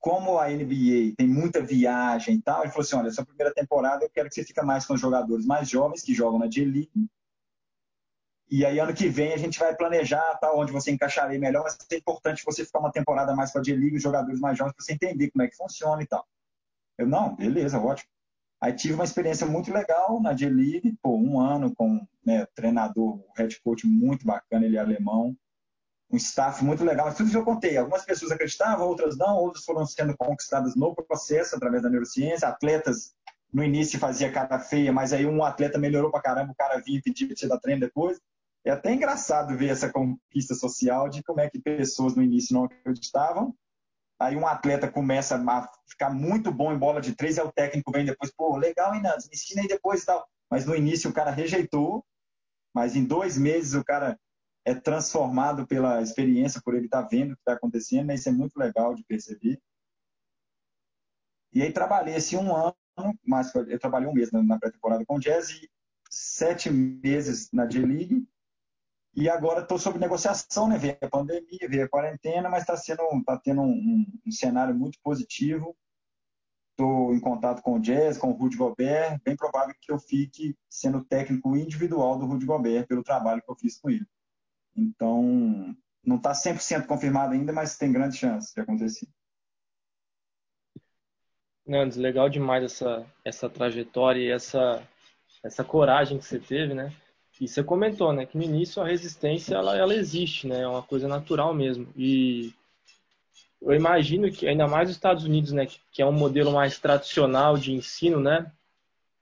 [0.07, 4.05] como a NBA tem muita viagem e tal, ele falou assim: olha, essa primeira temporada
[4.05, 7.09] eu quero que você fique mais com os jogadores mais jovens que jogam na J-League.
[8.49, 11.77] E aí, ano que vem, a gente vai planejar tal, onde você encaixaria melhor, mas
[11.91, 14.85] é importante você ficar uma temporada mais com a J-League, os jogadores mais jovens, para
[14.85, 16.25] você entender como é que funciona e tal.
[16.97, 18.09] Eu, não, beleza, ótimo.
[18.61, 23.61] Aí tive uma experiência muito legal na J-League, pô, um ano com né, treinador, head
[23.61, 25.37] coach muito bacana, ele é alemão,
[26.11, 27.13] um staff muito legal.
[27.15, 27.77] Tudo isso eu contei.
[27.77, 32.49] Algumas pessoas acreditavam, outras não, outras foram sendo conquistadas no processo, através da neurociência.
[32.49, 33.15] Atletas,
[33.53, 37.01] no início, fazia cara feia, mas aí um atleta melhorou pra caramba, o cara vinha
[37.03, 38.21] pedia pra você dar treino depois.
[38.65, 42.65] É até engraçado ver essa conquista social de como é que pessoas no início não
[42.65, 43.55] acreditavam.
[44.19, 47.93] Aí um atleta começa a ficar muito bom em bola de três, e o técnico
[47.93, 50.27] vem depois, pô, legal, hein, Nantes, me ensina aí depois e tal.
[50.51, 52.05] Mas no início o cara rejeitou,
[52.75, 54.19] mas em dois meses o cara
[54.67, 58.17] é transformado pela experiência, por ele estar tá vendo o que está acontecendo, né?
[58.17, 59.63] isso é muito legal de perceber.
[61.53, 62.75] E aí trabalhei esse um ano,
[63.25, 65.71] mas eu trabalhei um mês na pré-temporada com o Jazz e
[66.11, 68.27] sete meses na J-League.
[69.15, 70.77] E agora estou sob negociação, né?
[70.77, 74.99] Veio a pandemia, veio a quarentena, mas está sendo, tá tendo um, um, cenário muito
[75.01, 75.77] positivo.
[76.73, 79.21] Estou em contato com o Jazz, com o Rudy Gobert.
[79.25, 83.57] Bem provável que eu fique sendo técnico individual do Rudy Gobert pelo trabalho que eu
[83.57, 84.07] fiz com ele.
[84.77, 85.75] Então,
[86.05, 89.09] não está 100% confirmado ainda, mas tem grande chance de acontecer.
[91.67, 94.87] Nandes, legal demais essa, essa trajetória e essa,
[95.43, 96.93] essa coragem que você teve, né?
[97.41, 100.61] E você comentou, né, que no início a resistência ela, ela existe, né?
[100.61, 101.89] É uma coisa natural mesmo.
[101.97, 102.55] E
[103.61, 107.59] eu imagino que ainda mais os Estados Unidos, né, que é um modelo mais tradicional
[107.59, 108.51] de ensino, né?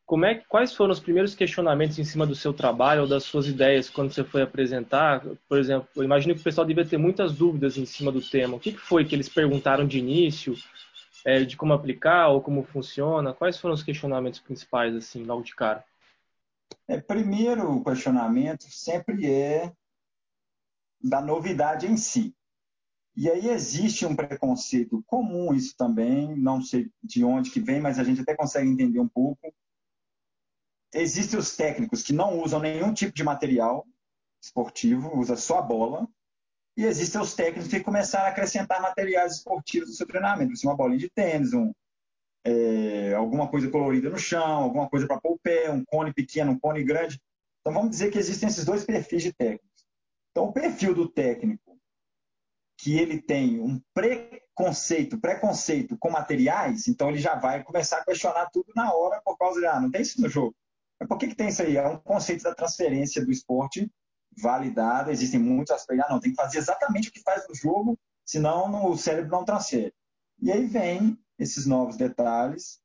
[0.06, 3.46] Como é, quais foram os primeiros questionamentos em cima do seu trabalho ou das suas
[3.46, 5.24] ideias quando você foi apresentar?
[5.48, 8.56] Por exemplo, eu imagino que o pessoal devia ter muitas dúvidas em cima do tema.
[8.56, 10.54] O que foi que eles perguntaram de início,
[11.24, 13.32] é, de como aplicar ou como funciona?
[13.32, 15.82] Quais foram os questionamentos principais, assim, logo de cara?
[16.86, 19.72] É, primeiro questionamento sempre é
[21.02, 22.34] da novidade em si.
[23.16, 27.98] E aí existe um preconceito comum, isso também, não sei de onde que vem, mas
[27.98, 29.54] a gente até consegue entender um pouco,
[30.94, 33.86] existem os técnicos que não usam nenhum tipo de material
[34.42, 36.08] esportivo, usa só a bola.
[36.76, 40.76] E existem os técnicos que começaram a acrescentar materiais esportivos no seu treinamento, assim, uma
[40.76, 41.72] bolinha de tênis, um,
[42.44, 46.52] é, alguma coisa colorida no chão, alguma coisa para pôr o pé, um cone pequeno,
[46.52, 47.20] um cone grande.
[47.60, 49.84] Então vamos dizer que existem esses dois perfis de técnicos.
[50.30, 51.78] Então o perfil do técnico
[52.76, 58.50] que ele tem um preconceito, preconceito com materiais, então ele já vai começar a questionar
[58.52, 60.54] tudo na hora por causa de, ah, não tem isso no jogo.
[60.98, 61.76] Mas por que, que tem isso aí?
[61.76, 63.90] É um conceito da transferência do esporte
[64.36, 66.06] validado, existem muitos aspectos.
[66.06, 69.44] Ah, não, tem que fazer exatamente o que faz no jogo, senão o cérebro não
[69.44, 69.92] transfere.
[70.40, 72.80] E aí vem esses novos detalhes,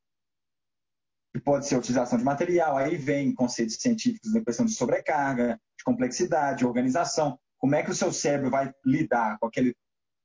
[1.34, 5.60] que pode ser a utilização de material, aí vem conceitos científicos da questão de sobrecarga,
[5.78, 7.40] de complexidade, de organização.
[7.58, 9.76] Como é que o seu cérebro vai lidar com, aquele,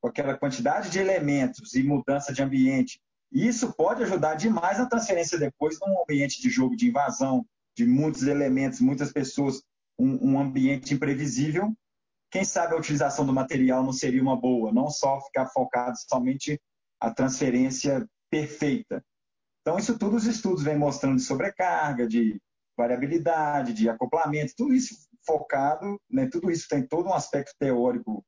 [0.01, 3.01] com aquela quantidade de elementos e mudança de ambiente?
[3.31, 7.45] E isso pode ajudar demais na transferência depois num ambiente de jogo de invasão,
[7.77, 9.63] de muitos elementos, muitas pessoas,
[9.99, 11.73] um, um ambiente imprevisível,
[12.31, 16.61] quem sabe a utilização do material não seria uma boa, não só ficar focado somente
[17.01, 19.05] a transferência perfeita.
[19.61, 22.41] Então, isso tudo os estudos vêm mostrando de sobrecarga, de
[22.77, 28.25] variabilidade, de acoplamento, tudo isso focado, né, tudo isso tem todo um aspecto teórico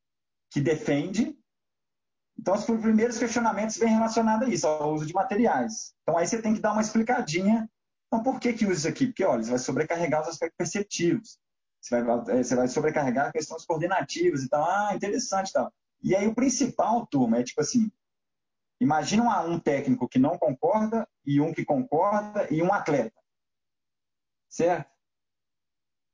[0.52, 1.36] que defende.
[2.38, 5.92] Então, os primeiros questionamentos vêm relacionados a isso, ao uso de materiais.
[6.02, 7.68] Então, aí você tem que dar uma explicadinha
[8.06, 9.06] então, por que, que usa isso aqui?
[9.06, 11.38] Porque, olha, você vai sobrecarregar os aspectos perceptivos.
[11.80, 14.64] Você vai, é, você vai sobrecarregar questões coordenativas e tal.
[14.64, 15.72] Ah, interessante e tal.
[16.02, 17.90] E aí, o principal, turma, é tipo assim:
[18.80, 23.20] imagina um, um técnico que não concorda, e um que concorda, e um atleta.
[24.48, 24.90] Certo?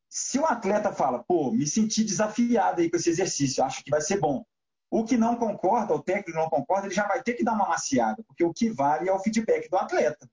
[0.09, 4.01] Se o atleta fala, pô, me senti desafiado aí com esse exercício, acho que vai
[4.01, 4.45] ser bom.
[4.91, 7.69] O que não concorda, o técnico não concorda, ele já vai ter que dar uma
[7.69, 10.29] maciada, porque o que vale é o feedback do atleta.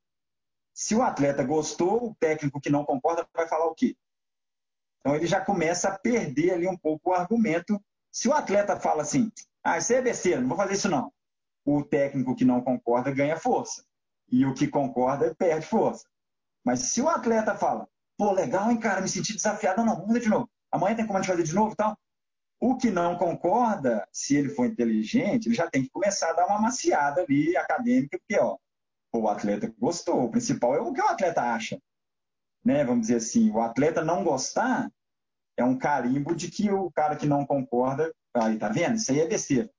[0.74, 3.96] Se o atleta gostou, o técnico que não concorda vai falar o quê?
[5.00, 7.82] Então ele já começa a perder ali um pouco o argumento.
[8.12, 9.32] Se o atleta fala assim,
[9.64, 11.12] ah, isso é besteira, não vou fazer isso não.
[11.66, 13.84] O técnico que não concorda ganha força.
[14.32, 16.08] E o que concorda perde força.
[16.64, 20.20] Mas se o atleta fala, pô, legal, hein, cara, me senti desafiado, não, vamos fazer
[20.22, 20.50] de novo.
[20.72, 21.98] Amanhã tem como a gente fazer de novo e tal.
[22.62, 26.46] O que não concorda, se ele for inteligente, ele já tem que começar a dar
[26.46, 28.58] uma maciada ali acadêmica, porque, ó,
[29.14, 30.24] o atleta gostou.
[30.24, 31.82] O principal é o que o atleta acha.
[32.64, 32.84] Né?
[32.84, 34.92] Vamos dizer assim, o atleta não gostar
[35.58, 38.96] é um carimbo de que o cara que não concorda, aí tá vendo?
[38.96, 39.70] Isso aí é besteira.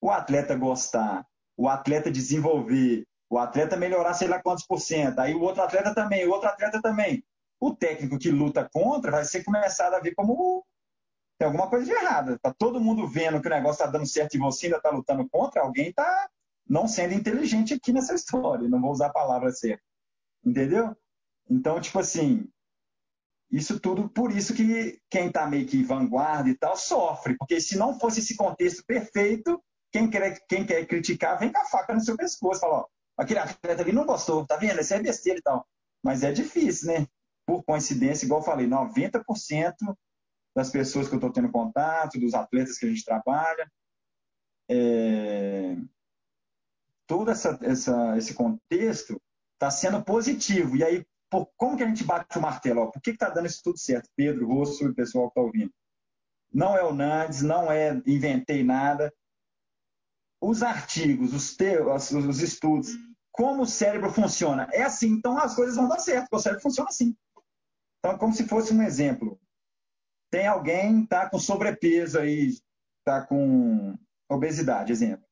[0.00, 5.34] O atleta gostar o atleta desenvolver, o atleta melhorar sei lá quantos por cento, aí
[5.34, 7.24] o outro atleta também, o outro atleta também.
[7.60, 10.64] O técnico que luta contra vai ser começado a ver como
[11.38, 12.38] tem alguma coisa de errada.
[12.40, 15.28] Tá todo mundo vendo que o negócio está dando certo e você ainda está lutando
[15.28, 16.28] contra, alguém está
[16.68, 18.68] não sendo inteligente aqui nessa história.
[18.68, 19.82] Não vou usar a palavra certa.
[20.44, 20.96] Entendeu?
[21.48, 22.48] Então, tipo assim,
[23.50, 27.76] isso tudo, por isso que quem está meio que vanguarda e tal sofre, porque se
[27.76, 32.00] não fosse esse contexto perfeito, quem quer, quem quer criticar vem com a faca no
[32.00, 32.86] seu pescoço, fala, ó,
[33.16, 34.80] aquele atleta ali não gostou, tá vendo?
[34.80, 35.66] Isso é besteira e tal.
[36.02, 37.06] Mas é difícil, né?
[37.46, 39.22] Por coincidência, igual eu falei, 90%
[40.56, 43.70] das pessoas que eu estou tendo contato, dos atletas que a gente trabalha.
[44.70, 45.76] É...
[47.12, 49.20] Todo essa, essa, esse contexto
[49.52, 50.78] está sendo positivo.
[50.78, 52.80] E aí, por, como que a gente bate o martelo?
[52.80, 54.08] Ó, por que está dando isso tudo certo?
[54.16, 55.70] Pedro, Rosso e o pessoal que está ouvindo.
[56.50, 59.12] Não é o Nandes, não é inventei nada.
[60.40, 62.88] Os artigos, os, teus, os estudos,
[63.30, 64.66] como o cérebro funciona.
[64.72, 67.14] É assim, então as coisas vão dar certo, porque o cérebro funciona assim.
[67.98, 69.38] Então, como se fosse um exemplo
[70.30, 72.54] tem alguém tá com sobrepeso aí,
[73.04, 73.98] tá com
[74.30, 75.26] obesidade, exemplo.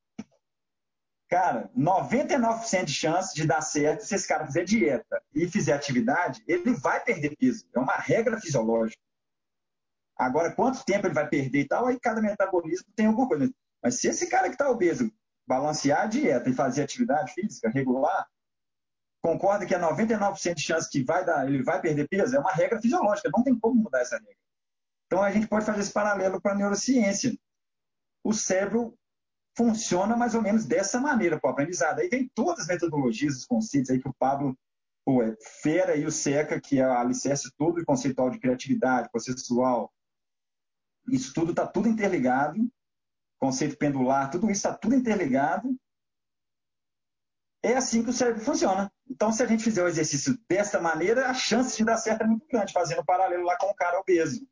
[1.31, 6.43] Cara, 99% de chance de dar certo se esse cara fizer dieta e fizer atividade,
[6.45, 7.65] ele vai perder peso.
[7.73, 9.01] É uma regra fisiológica.
[10.17, 13.49] Agora, quanto tempo ele vai perder e tal, aí cada metabolismo tem alguma coisa.
[13.81, 15.09] Mas se esse cara que está obeso
[15.47, 18.27] balancear a dieta e fazer atividade física regular,
[19.23, 22.35] concorda que é 99% de chance que vai dar, ele vai perder peso?
[22.35, 24.35] É uma regra fisiológica, não tem como mudar essa regra.
[25.05, 27.33] Então, a gente pode fazer esse paralelo para a neurociência.
[28.21, 28.97] O cérebro
[29.55, 31.99] funciona mais ou menos dessa maneira para o aprendizado.
[31.99, 34.57] Aí vem todas as metodologias, os conceitos aí que o Pablo
[35.05, 39.91] pô, é fera e o Seca, que é o alicerce todo conceitual de criatividade, processual.
[41.09, 42.57] Isso tudo está tudo interligado.
[43.39, 45.75] Conceito pendular, tudo isso está tudo interligado.
[47.63, 48.91] É assim que o cérebro funciona.
[49.07, 52.27] Então, se a gente fizer o exercício dessa maneira, a chance de dar certo é
[52.27, 54.47] muito grande, fazendo um paralelo lá com o cara obeso.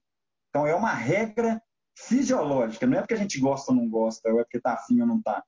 [0.50, 1.62] Então é uma regra
[2.08, 5.02] fisiológica, não é porque a gente gosta ou não gosta, ou é porque está afim
[5.02, 5.44] ou não está.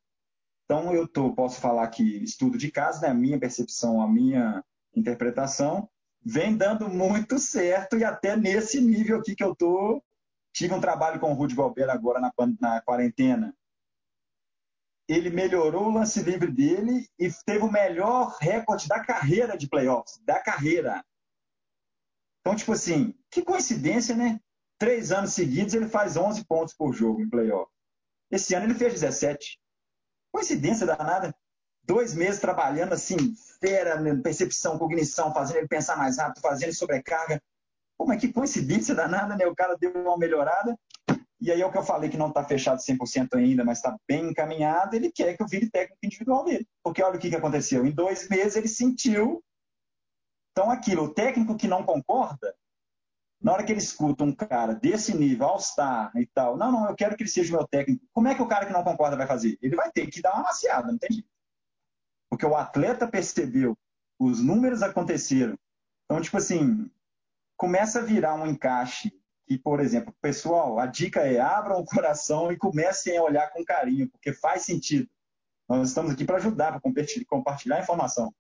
[0.66, 4.64] Então eu tô, posso falar que estudo de caso, né, a minha percepção, a minha
[4.96, 5.90] interpretação,
[6.24, 10.04] vem dando muito certo e até nesse nível aqui que eu tô,
[10.54, 13.56] tive um trabalho com o Rudy Gobert agora na, na quarentena.
[15.08, 20.22] Ele melhorou o lance livre dele e teve o melhor recorde da carreira de playoffs,
[20.24, 21.04] da carreira.
[22.42, 24.40] Então, tipo assim, que coincidência, né?
[24.82, 27.72] Três anos seguidos ele faz 11 pontos por jogo em playoff.
[28.32, 29.60] Esse ano ele fez 17.
[30.34, 31.36] Coincidência danada.
[31.84, 37.40] Dois meses trabalhando assim, fera, percepção, cognição, fazendo ele pensar mais rápido, fazendo sobrecarga.
[37.96, 39.46] Pô, mas que coincidência danada, né?
[39.46, 40.76] O cara deu uma melhorada.
[41.40, 43.96] E aí é o que eu falei que não está fechado 100% ainda, mas está
[44.08, 44.96] bem encaminhado.
[44.96, 46.68] Ele quer que eu vire técnico individual dele.
[46.84, 47.86] Porque olha o que, que aconteceu.
[47.86, 49.44] Em dois meses ele sentiu.
[50.54, 52.52] Então, aquilo, o técnico que não concorda,
[53.42, 56.96] na hora que ele escuta um cara desse nível, All-Star e tal, não, não, eu
[56.96, 58.06] quero que ele seja o meu técnico.
[58.14, 59.58] Como é que o cara que não concorda vai fazer?
[59.62, 61.30] Ele vai ter que dar uma maciada, não tem jeito.
[62.30, 63.76] Porque o atleta percebeu,
[64.20, 65.58] os números aconteceram.
[66.06, 66.90] Então, tipo assim,
[67.58, 69.12] começa a virar um encaixe
[69.48, 73.66] que, por exemplo, pessoal, a dica é abram o coração e comecem a olhar com
[73.66, 75.10] carinho, porque faz sentido.
[75.68, 76.92] Nós estamos aqui para ajudar, para
[77.28, 78.34] compartilhar informação.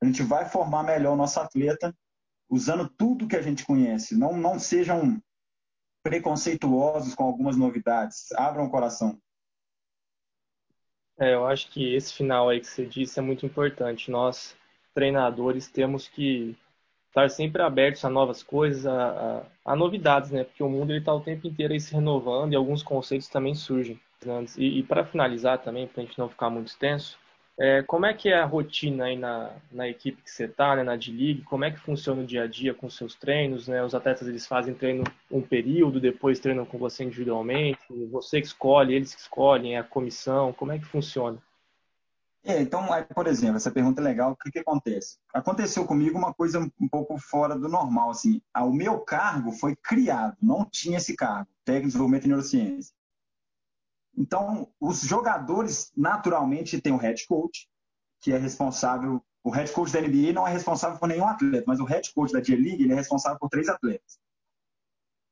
[0.00, 1.94] A gente vai formar melhor o nosso atleta
[2.48, 4.16] usando tudo que a gente conhece.
[4.16, 5.20] Não, não sejam
[6.02, 8.32] preconceituosos com algumas novidades.
[8.32, 9.18] Abram o coração.
[11.18, 14.10] É, eu acho que esse final aí que você disse é muito importante.
[14.10, 14.56] Nós,
[14.94, 16.56] treinadores, temos que
[17.08, 20.44] estar sempre abertos a novas coisas, a, a, a novidades, né?
[20.44, 23.98] Porque o mundo está o tempo inteiro aí se renovando e alguns conceitos também surgem.
[24.58, 27.18] E, e para finalizar também, para a gente não ficar muito extenso,
[27.58, 30.82] é, como é que é a rotina aí na, na equipe que você está, né,
[30.82, 31.42] na D-League?
[31.42, 33.66] Como é que funciona o dia a dia com seus treinos?
[33.66, 33.82] Né?
[33.82, 37.80] Os atletas eles fazem treino um período, depois treinam com você individualmente,
[38.10, 41.38] você que escolhe, eles que escolhem, é a comissão, como é que funciona?
[42.44, 45.18] É, então, por exemplo, essa pergunta é legal, o que, que acontece?
[45.34, 50.36] Aconteceu comigo uma coisa um pouco fora do normal, assim, o meu cargo foi criado,
[50.40, 52.94] não tinha esse cargo, técnico de desenvolvimento e neurociência.
[54.16, 57.68] Então, os jogadores, naturalmente, têm o head coach,
[58.20, 59.22] que é responsável.
[59.44, 62.32] O head coach da NBA não é responsável por nenhum atleta, mas o head coach
[62.32, 64.18] da G-League é responsável por três atletas.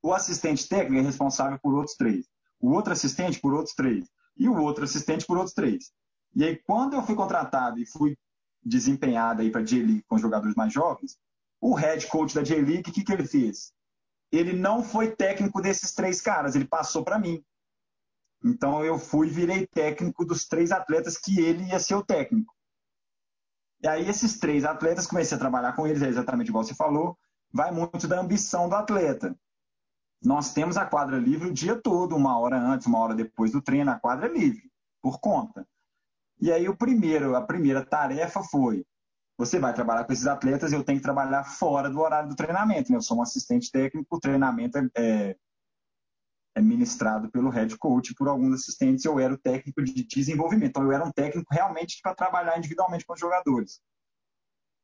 [0.03, 2.26] O assistente técnico é responsável por outros três.
[2.61, 4.07] O outro assistente por outros três.
[4.37, 5.91] E o outro assistente por outros três.
[6.35, 8.16] E aí, quando eu fui contratado e fui
[8.62, 11.16] desempenhado aí para a J-League com jogadores mais jovens,
[11.61, 13.72] o head coach da J-League, o que, que ele fez?
[14.30, 17.43] Ele não foi técnico desses três caras, ele passou para mim.
[18.45, 22.55] Então eu fui e virei técnico dos três atletas que ele ia ser o técnico.
[23.82, 27.16] E aí esses três atletas, comecei a trabalhar com eles, é exatamente igual você falou,
[27.53, 29.34] vai muito da ambição do atleta.
[30.22, 33.62] Nós temos a quadra livre o dia todo, uma hora antes, uma hora depois do
[33.62, 34.70] treino, a quadra é livre,
[35.03, 35.66] por conta.
[36.40, 38.84] E aí o primeiro, a primeira tarefa foi
[39.36, 42.90] você vai trabalhar com esses atletas eu tenho que trabalhar fora do horário do treinamento.
[42.90, 42.97] Né?
[42.97, 45.36] Eu sou um assistente técnico, o treinamento é, é,
[46.75, 49.05] é ministrado pelo head coach por alguns assistentes.
[49.05, 53.05] Eu era o técnico de desenvolvimento, então eu era um técnico realmente para trabalhar individualmente
[53.07, 53.81] com os jogadores.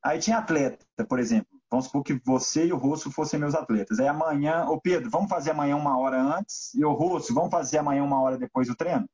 [0.02, 1.48] Aí tinha atleta, por exemplo.
[1.70, 4.00] Vamos supor que você e o Rosso fossem meus atletas.
[4.00, 7.78] Aí amanhã, ô Pedro, vamos fazer amanhã uma hora antes, e o Rosso, vamos fazer
[7.78, 9.06] amanhã uma hora depois do treino?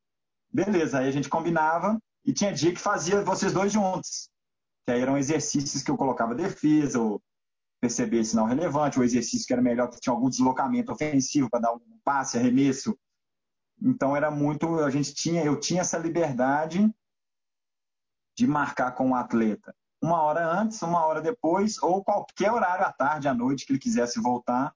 [0.51, 4.29] Beleza, aí a gente combinava, e tinha dia que fazia vocês dois juntos
[4.87, 7.21] que aí eram exercícios que eu colocava defesa, ou
[7.79, 11.73] perceber sinal relevante, ou exercício que era melhor, que tinha algum deslocamento ofensivo para dar
[11.73, 12.97] um passe, arremesso.
[13.81, 16.91] Então era muito, a gente tinha, eu tinha essa liberdade
[18.35, 22.91] de marcar com o atleta uma hora antes, uma hora depois, ou qualquer horário à
[22.91, 24.73] tarde, à noite que ele quisesse voltar,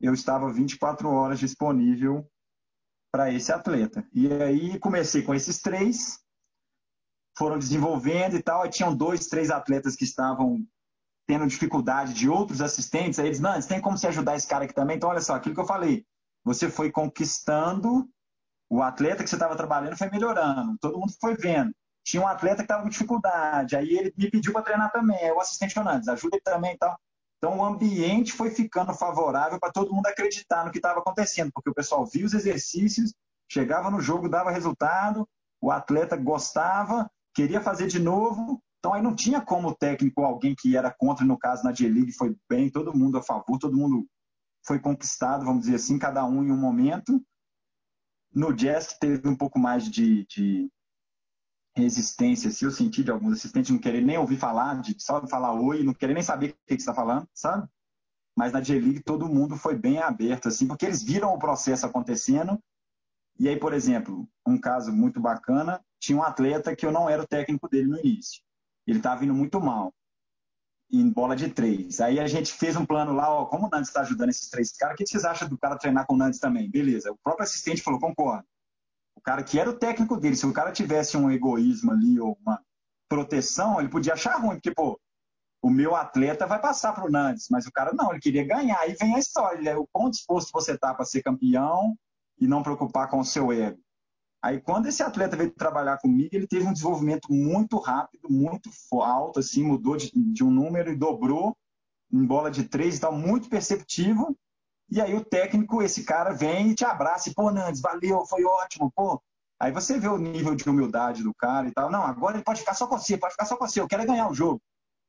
[0.00, 2.28] eu estava 24 horas disponível
[3.12, 4.06] para esse atleta.
[4.12, 6.20] E aí comecei com esses três,
[7.36, 8.62] foram desenvolvendo e tal.
[8.62, 10.64] Aí tinham dois, três atletas que estavam
[11.26, 13.18] tendo dificuldade de outros assistentes.
[13.18, 14.96] Aí eles, Nantes, tem como você ajudar esse cara aqui também?
[14.96, 16.04] Então, olha só, aquilo que eu falei.
[16.44, 18.08] Você foi conquistando,
[18.68, 21.72] o atleta que você estava trabalhando foi melhorando, todo mundo foi vendo.
[22.04, 25.40] Tinha um atleta que estava com dificuldade, aí ele me pediu para treinar também, o
[25.40, 26.98] assistente Fernandes, ajuda ele também e tal.
[27.38, 31.70] Então o ambiente foi ficando favorável para todo mundo acreditar no que estava acontecendo, porque
[31.70, 33.14] o pessoal via os exercícios,
[33.50, 35.28] chegava no jogo, dava resultado,
[35.60, 40.76] o atleta gostava, queria fazer de novo, então aí não tinha como técnico, alguém que
[40.76, 44.06] era contra, no caso na J-League foi bem, todo mundo a favor, todo mundo
[44.62, 47.18] foi conquistado, vamos dizer assim, cada um em um momento.
[48.30, 50.70] No Jazz teve um pouco mais de, de
[51.74, 55.54] resistência, se eu senti de alguns assistentes não querer nem ouvir falar, de só falar
[55.54, 57.66] oi, não querer nem saber o que, que você está falando, sabe?
[58.36, 62.62] Mas na J-League todo mundo foi bem aberto, assim, porque eles viram o processo acontecendo.
[63.38, 67.22] E aí, por exemplo, um caso muito bacana, tinha um atleta que eu não era
[67.22, 68.44] o técnico dele no início.
[68.86, 69.92] Ele estava vindo muito mal
[70.90, 72.00] em bola de três.
[72.00, 74.72] Aí a gente fez um plano lá, ó, como o Nantes está ajudando esses três
[74.72, 76.70] caras, o que vocês acham do cara treinar com o Nantes também?
[76.70, 77.10] Beleza.
[77.10, 78.46] O próprio assistente falou, concordo.
[79.16, 82.38] O cara que era o técnico dele, se o cara tivesse um egoísmo ali ou
[82.40, 82.60] uma
[83.08, 85.00] proteção, ele podia achar ruim, porque, pô,
[85.62, 88.78] o meu atleta vai passar para o Nantes, mas o cara não, ele queria ganhar.
[88.80, 91.96] Aí vem a história, é o quão disposto você está para ser campeão
[92.38, 93.80] e não preocupar com o seu ego.
[94.44, 99.40] Aí, quando esse atleta veio trabalhar comigo, ele teve um desenvolvimento muito rápido, muito alto,
[99.40, 101.56] assim, mudou de, de um número e dobrou
[102.12, 104.36] em bola de três e tal, muito perceptivo.
[104.90, 108.44] E aí o técnico, esse cara, vem e te abraça e, pô, Nandes, valeu, foi
[108.44, 109.18] ótimo, pô.
[109.58, 111.90] Aí você vê o nível de humildade do cara e tal.
[111.90, 114.02] Não, agora ele pode ficar só com você, pode ficar só com você, eu quero
[114.02, 114.60] é ganhar o jogo.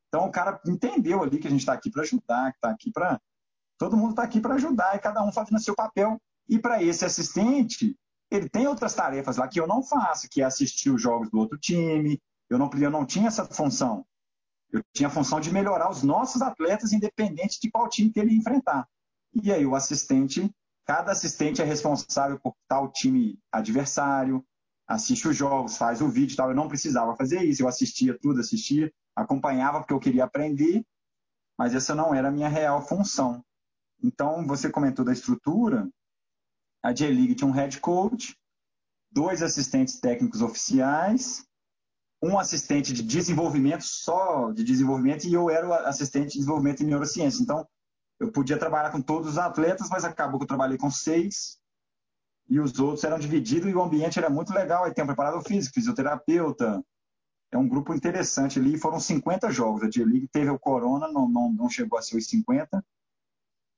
[0.07, 2.89] Então o cara entendeu ali que a gente está aqui para ajudar, que está aqui
[2.89, 3.19] para.
[3.77, 6.17] Todo mundo está aqui para ajudar e cada um fazendo seu papel.
[6.47, 7.97] E para esse assistente,
[8.31, 11.37] ele tem outras tarefas lá que eu não faço, que é assistir os jogos do
[11.37, 12.21] outro time.
[12.49, 14.05] Eu não, eu não tinha essa função.
[14.71, 18.35] Eu tinha a função de melhorar os nossos atletas, independente de qual time que ele
[18.35, 18.87] enfrentar.
[19.33, 20.49] E aí o assistente,
[20.85, 24.43] cada assistente é responsável por tal time adversário,
[24.87, 26.49] assiste os jogos, faz o vídeo e tal.
[26.49, 30.85] Eu não precisava fazer isso, eu assistia tudo, assistia, acompanhava porque eu queria aprender,
[31.57, 33.43] mas essa não era a minha real função.
[34.03, 35.89] Então, você comentou da estrutura,
[36.85, 38.37] a J-League tinha um head coach,
[39.11, 41.43] dois assistentes técnicos oficiais,
[42.21, 46.85] um assistente de desenvolvimento, só de desenvolvimento, e eu era o assistente de desenvolvimento em
[46.85, 47.41] neurociência.
[47.41, 47.67] Então,
[48.19, 51.57] eu podia trabalhar com todos os atletas, mas acabou que eu trabalhei com seis,
[52.47, 54.83] e os outros eram divididos, e o ambiente era muito legal.
[54.83, 56.85] Aí tem um preparador físico, fisioterapeuta,
[57.51, 58.77] é um grupo interessante ali.
[58.77, 59.81] Foram 50 jogos.
[59.81, 62.85] A J-League teve o Corona, não, não, não chegou a ser os 50,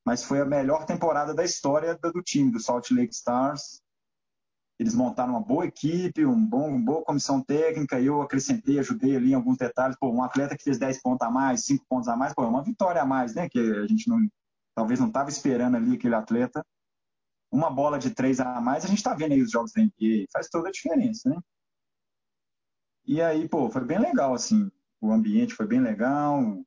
[0.08, 3.84] mas foi a melhor temporada da história do time, do Salt Lake Stars.
[4.80, 9.32] Eles montaram uma boa equipe, um bom, uma boa comissão técnica, eu acrescentei, ajudei ali
[9.32, 9.98] em alguns detalhes.
[10.00, 12.48] Pô, um atleta que fez 10 pontos a mais, 5 pontos a mais, pô, é
[12.48, 13.50] uma vitória a mais, né?
[13.50, 14.26] Que a gente não,
[14.74, 16.66] talvez não estava esperando ali aquele atleta.
[17.52, 20.24] Uma bola de 3 a mais, a gente está vendo aí os jogos da NBA,
[20.32, 21.38] faz toda a diferença, né?
[23.06, 26.64] E aí, pô, foi bem legal, assim, o ambiente foi bem legal,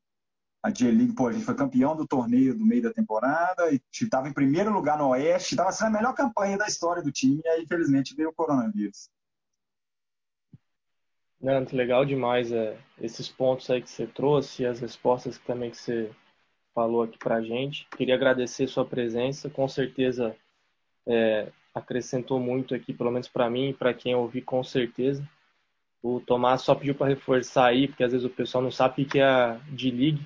[0.62, 4.28] a J-League, pô, a gente foi campeão do torneio do meio da temporada e estava
[4.28, 7.48] em primeiro lugar no Oeste, estava sendo a melhor campanha da história do time, e
[7.48, 9.08] aí, infelizmente, veio o coronavírus.
[11.40, 15.78] Nanto, legal demais é, esses pontos aí que você trouxe e as respostas também que
[15.78, 16.11] você
[16.74, 17.88] falou aqui pra gente.
[17.96, 20.36] Queria agradecer sua presença, com certeza
[21.06, 25.26] é, acrescentou muito aqui, pelo menos para mim e para quem ouvi com certeza.
[26.02, 29.06] O Tomás só pediu para reforçar aí, porque às vezes o pessoal não sabe o
[29.06, 30.20] que é a D-League,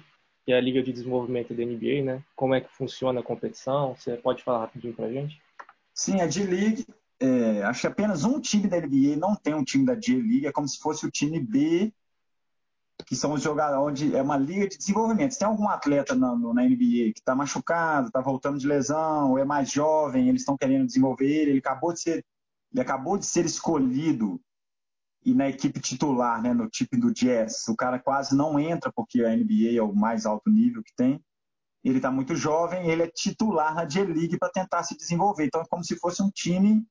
[0.45, 2.22] que é a Liga de Desenvolvimento da NBA, né?
[2.36, 3.95] Como é que funciona a competição?
[3.95, 5.40] Você pode falar rapidinho para gente?
[5.95, 6.86] Sim, a D-League,
[7.20, 10.53] é, acho que apenas um time da NBA não tem um time da D-League, é
[10.53, 11.92] como se fosse o time B
[13.07, 15.32] que são os jogadores, onde é uma liga de desenvolvimento.
[15.32, 19.38] Se tem algum atleta na, na NBA que está machucado, está voltando de lesão, ou
[19.38, 22.24] é mais jovem, eles estão querendo desenvolver ele, ele acabou de ser,
[22.72, 24.40] ele acabou de ser escolhido
[25.25, 29.25] e na equipe titular, né, no time do Jazz, o cara quase não entra porque
[29.25, 31.25] a NBA é o mais alto nível que tem.
[31.83, 35.47] Ele está muito jovem, ele é titular na J-League para tentar se desenvolver.
[35.47, 36.87] Então é como se fosse um time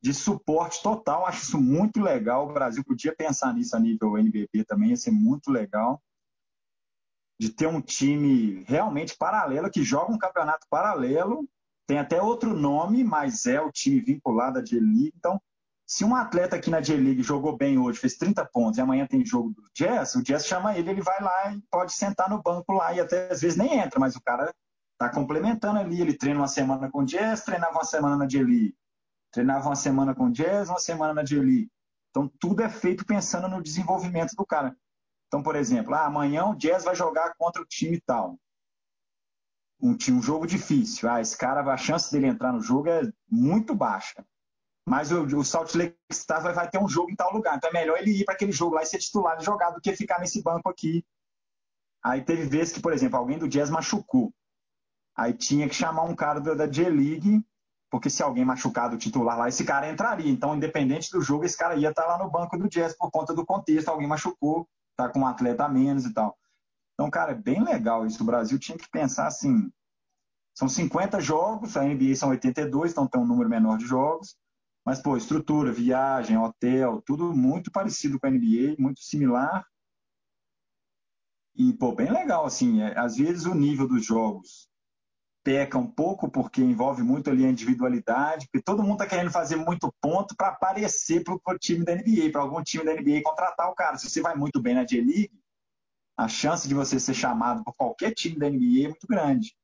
[0.00, 1.26] de suporte total.
[1.26, 2.48] Acho isso muito legal.
[2.48, 6.00] O Brasil podia pensar nisso a nível NBB também, ia ser muito legal.
[7.38, 11.48] De ter um time realmente paralelo, que joga um campeonato paralelo,
[11.86, 15.12] tem até outro nome, mas é o time vinculado à J-League.
[15.16, 15.40] Então,
[15.86, 19.24] se um atleta aqui na J-League jogou bem hoje, fez 30 pontos, e amanhã tem
[19.24, 22.72] jogo do Jazz, o Jazz chama ele, ele vai lá e pode sentar no banco
[22.72, 24.52] lá, e até às vezes nem entra, mas o cara
[24.98, 26.00] tá complementando ali.
[26.00, 28.74] Ele treina uma semana com o Jazz, treinava uma semana na J-League
[29.32, 31.70] Treinava uma semana com jazz, uma semana na J-League.
[32.10, 34.76] Então, tudo é feito pensando no desenvolvimento do cara.
[35.26, 38.38] Então, por exemplo, ah, amanhã o Jazz vai jogar contra o time tal.
[39.80, 41.08] Um, um jogo difícil.
[41.08, 44.22] Ah, esse cara, a chance dele entrar no jogo é muito baixa.
[44.86, 47.56] Mas o, o Salt Lake Stars vai, vai ter um jogo em tal lugar.
[47.56, 49.80] Então é melhor ele ir para aquele jogo lá e ser titular e jogar do
[49.80, 51.04] que ficar nesse banco aqui.
[52.04, 54.32] Aí teve vezes que, por exemplo, alguém do Jazz machucou.
[55.16, 57.44] Aí tinha que chamar um cara da, da J-League
[57.92, 60.32] porque se alguém machucado o titular lá, esse cara entraria.
[60.32, 63.34] Então, independente do jogo, esse cara ia estar lá no banco do Jazz por conta
[63.34, 64.66] do contexto, alguém machucou,
[64.96, 66.34] tá com um atleta a menos e tal.
[66.94, 68.22] Então, cara, é bem legal isso.
[68.22, 69.70] O Brasil tinha que pensar assim,
[70.54, 74.38] são 50 jogos, a NBA são 82, então tem um número menor de jogos,
[74.84, 79.66] mas, pô, estrutura, viagem, hotel, tudo muito parecido com a NBA, muito similar.
[81.54, 84.68] E, pô, bem legal, assim, é, às vezes o nível dos jogos
[85.44, 89.56] peca um pouco porque envolve muito ali a individualidade, porque todo mundo está querendo fazer
[89.56, 93.68] muito ponto para aparecer para o time da NBA, para algum time da NBA contratar
[93.68, 93.98] o cara.
[93.98, 95.32] Se você vai muito bem na J-League,
[96.16, 99.54] a chance de você ser chamado por qualquer time da NBA é muito grande.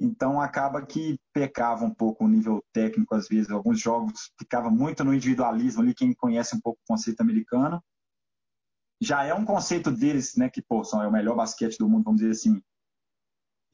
[0.00, 5.04] Então acaba que pecava um pouco o nível técnico às vezes, alguns jogos ficava muito
[5.04, 7.82] no individualismo ali, quem conhece um pouco o conceito americano.
[9.00, 12.04] Já é um conceito deles, né, que pô, são, é o melhor basquete do mundo,
[12.04, 12.60] vamos dizer assim,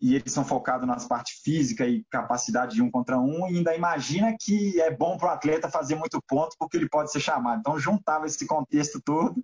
[0.04, 3.74] e eles são focados nas partes física e capacidade de um contra um, e ainda
[3.74, 7.60] imagina que é bom para o atleta fazer muito ponto porque ele pode ser chamado.
[7.60, 9.42] Então juntava esse contexto todo.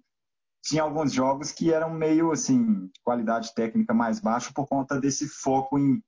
[0.63, 5.27] Tinha alguns jogos que eram meio assim, de qualidade técnica mais baixa por conta desse
[5.27, 6.03] foco em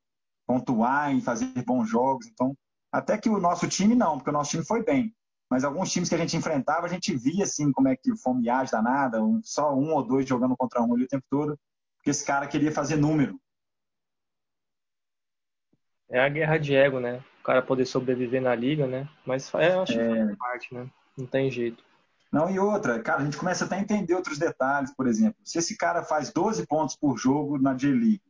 [0.47, 2.27] pontuar, em fazer bons jogos.
[2.27, 2.57] Então,
[2.91, 5.15] até que o nosso time não, porque o nosso time foi bem.
[5.51, 8.73] Mas alguns times que a gente enfrentava, a gente via assim como é que fomeagem
[8.73, 11.59] danada, um, só um ou dois jogando contra um ali o tempo todo,
[11.99, 13.39] porque esse cara queria fazer número
[16.13, 17.25] é a guerra de ego, né?
[17.41, 19.09] O cara poder sobreviver na liga, né?
[19.27, 20.37] Mas é, acho que é...
[20.37, 20.87] parte, né?
[21.17, 21.83] Não tem jeito.
[22.31, 25.37] Não, e outra, cara, a gente começa até a entender outros detalhes, por exemplo.
[25.43, 28.23] Se esse cara faz 12 pontos por jogo na J-League,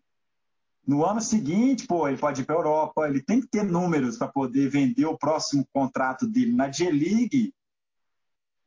[0.87, 4.17] no ano seguinte, pô, ele pode ir para a Europa, ele tem que ter números
[4.17, 6.53] para poder vender o próximo contrato dele.
[6.53, 7.55] Na J-League,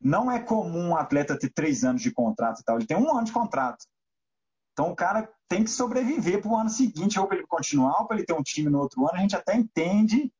[0.00, 3.10] não é comum um atleta ter três anos de contrato e tal, ele tem um
[3.10, 3.84] ano de contrato.
[4.72, 8.06] Então o cara tem que sobreviver para o ano seguinte, ou para ele continuar, ou
[8.06, 9.16] para ele ter um time no outro ano.
[9.16, 10.30] A gente até entende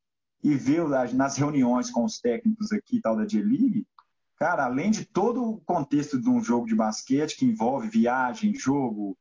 [0.43, 0.77] e vê
[1.15, 3.87] nas reuniões com os técnicos aqui tal da J-League,
[4.37, 9.17] cara, além de todo o contexto de um jogo de basquete que envolve viagem, jogo,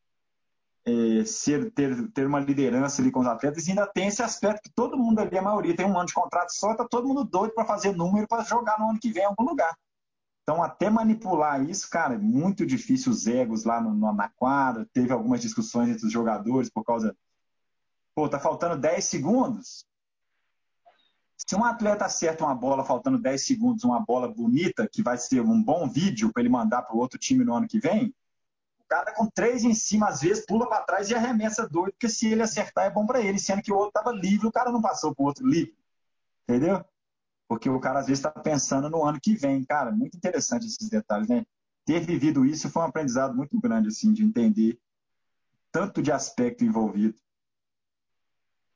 [0.86, 4.70] é, ser, ter, ter uma liderança ali com os atletas, ainda tem esse aspecto que
[4.70, 7.54] todo mundo ali, a maioria, tem um ano de contrato só, está todo mundo doido
[7.54, 9.76] para fazer número para jogar no ano que vem em algum lugar.
[10.44, 14.88] Então, até manipular isso, cara, é muito difícil os egos lá no, no, na quadra.
[14.94, 17.18] Teve algumas discussões entre os jogadores por causa.
[18.14, 19.88] Pô, tá faltando 10 segundos.
[21.36, 25.42] Se um atleta acerta uma bola faltando 10 segundos, uma bola bonita, que vai ser
[25.42, 28.14] um bom vídeo para ele mandar para o outro time no ano que vem,
[28.88, 32.32] cara com três em cima, às vezes, pula para trás e arremessa doido, porque se
[32.32, 34.82] ele acertar é bom para ele, sendo que o outro estava livre, o cara não
[34.82, 35.76] passou para o outro livre.
[36.44, 36.86] Entendeu?
[37.48, 39.64] porque o cara às vezes está pensando no ano que vem.
[39.64, 41.46] Cara, muito interessante esses detalhes, né?
[41.86, 44.80] Ter vivido isso foi um aprendizado muito grande, assim, de entender
[45.72, 47.16] tanto de aspecto envolvido.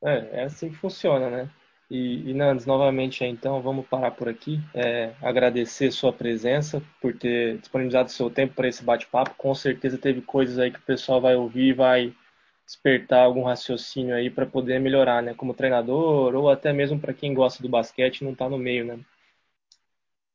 [0.02, 1.50] É, é assim que funciona, né?
[1.90, 4.60] E, e Nandes, novamente, então, vamos parar por aqui.
[4.72, 9.34] É, agradecer sua presença, por ter disponibilizado seu tempo para esse bate-papo.
[9.36, 12.14] Com certeza teve coisas aí que o pessoal vai ouvir e vai
[12.64, 17.34] despertar algum raciocínio aí para poder melhorar, né, como treinador ou até mesmo para quem
[17.34, 19.00] gosta do basquete e não está no meio, né?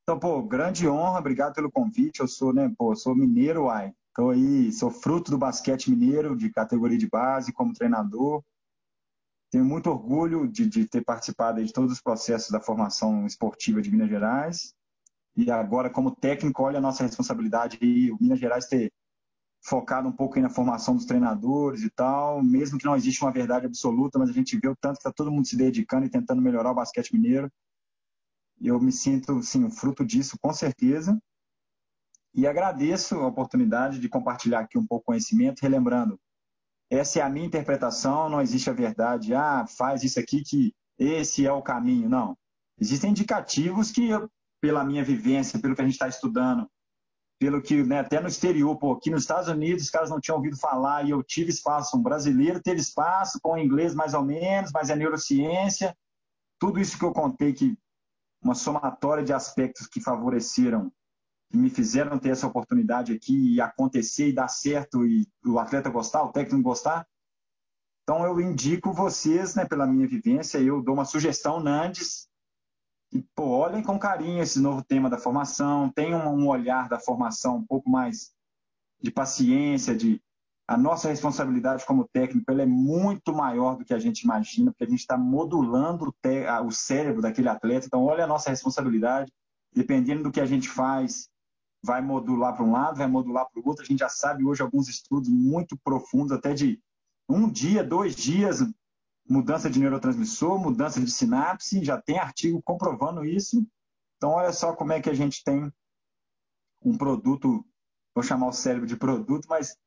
[0.04, 2.20] Então, pô, grande honra, obrigado pelo convite.
[2.20, 3.94] Eu sou, né, pô, sou mineiro, uai.
[4.12, 8.44] Então aí, sou fruto do basquete mineiro, de categoria de base, como treinador.
[9.56, 13.90] Tenho muito orgulho de, de ter participado de todos os processos da formação esportiva de
[13.90, 14.74] Minas Gerais.
[15.34, 18.92] E agora, como técnico, olha a nossa responsabilidade e o Minas Gerais ter
[19.64, 23.66] focado um pouco na formação dos treinadores e tal, mesmo que não exista uma verdade
[23.66, 26.42] absoluta, mas a gente vê o tanto que está todo mundo se dedicando e tentando
[26.42, 27.50] melhorar o basquete mineiro.
[28.60, 31.18] Eu me sinto, sim, fruto disso, com certeza.
[32.34, 36.20] E agradeço a oportunidade de compartilhar aqui um pouco conhecimento, relembrando,
[36.90, 41.46] essa é a minha interpretação, não existe a verdade, ah, faz isso aqui que esse
[41.46, 42.10] é o caminho.
[42.10, 42.38] Não.
[42.80, 44.10] Existem indicativos que,
[44.62, 46.70] pela minha vivência, pelo que a gente está estudando,
[47.40, 50.38] pelo que né, até no exterior, pô, aqui nos Estados Unidos os caras não tinham
[50.38, 54.72] ouvido falar e eu tive espaço, um brasileiro teve espaço com inglês mais ou menos,
[54.74, 55.96] mas é neurociência,
[56.60, 57.78] tudo isso que eu contei que
[58.42, 60.92] uma somatória de aspectos que favoreceram,
[61.50, 65.90] que me fizeram ter essa oportunidade aqui e acontecer e dar certo e o atleta
[65.90, 67.08] gostar, o técnico gostar.
[68.04, 72.28] Então eu indico vocês, né, pela minha vivência, eu dou uma sugestão, Nandes,
[73.34, 77.66] pô, olhem com carinho esse novo tema da formação, tenham um olhar da formação um
[77.66, 78.34] pouco mais
[79.02, 80.22] de paciência, de
[80.68, 84.84] a nossa responsabilidade como técnico ela é muito maior do que a gente imagina, porque
[84.84, 87.86] a gente está modulando o, o cérebro daquele atleta.
[87.86, 89.32] Então, olha a nossa responsabilidade.
[89.74, 91.30] Dependendo do que a gente faz,
[91.86, 93.84] vai modular para um lado, vai modular para o outro.
[93.84, 96.82] A gente já sabe hoje alguns estudos muito profundos, até de
[97.30, 98.60] um dia, dois dias,
[99.30, 103.66] mudança de neurotransmissor, mudança de sinapse, já tem artigo comprovando isso.
[104.18, 105.72] Então, olha só como é que a gente tem
[106.84, 107.64] um produto,
[108.14, 109.78] vou chamar o cérebro de produto, mas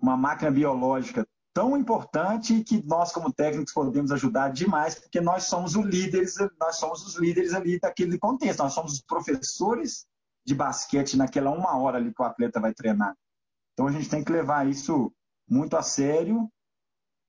[0.00, 5.74] uma máquina biológica tão importante que nós, como técnicos, podemos ajudar demais, porque nós somos
[5.74, 10.06] os líderes, nós somos os líderes ali daquele contexto, nós somos os professores
[10.48, 13.14] de basquete naquela uma hora ali que o atleta vai treinar.
[13.74, 15.12] Então a gente tem que levar isso
[15.46, 16.50] muito a sério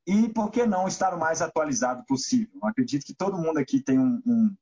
[0.07, 2.57] e, por que não, estar o mais atualizado possível.
[2.63, 4.55] Eu acredito que todo mundo aqui tem um, um,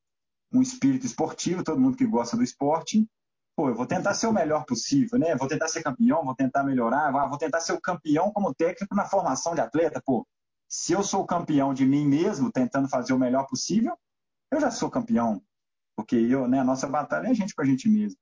[0.54, 3.08] um espírito esportivo, todo mundo que gosta do esporte.
[3.56, 5.36] Pô, eu vou tentar ser o melhor possível, né?
[5.36, 9.06] Vou tentar ser campeão, vou tentar melhorar, vou tentar ser o campeão como técnico na
[9.06, 10.02] formação de atleta.
[10.04, 10.28] Pô,
[10.68, 13.96] se eu sou campeão de mim mesmo, tentando fazer o melhor possível,
[14.52, 15.44] eu já sou campeão.
[15.96, 18.20] Porque eu, né, a nossa batalha é a gente com a gente mesmo.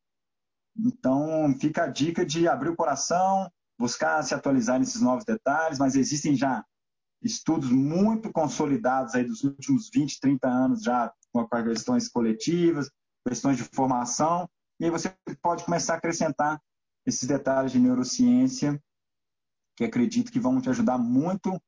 [0.78, 5.95] Então, fica a dica de abrir o coração, buscar se atualizar nesses novos detalhes, mas
[5.95, 6.65] existem já
[7.21, 12.89] estudos muito consolidados aí dos últimos 20, 30 anos já com questões coletivas,
[13.28, 14.49] questões de formação,
[14.80, 16.61] e aí você pode começar a acrescentar
[17.05, 18.82] esses detalhes de neurociência
[19.76, 21.61] que acredito que vão te ajudar muito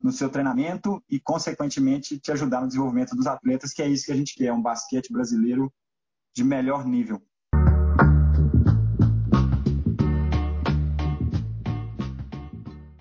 [0.00, 4.12] no seu treinamento e, consequentemente, te ajudar no desenvolvimento dos atletas, que é isso que
[4.12, 5.72] a gente quer, um basquete brasileiro
[6.34, 7.22] de melhor nível.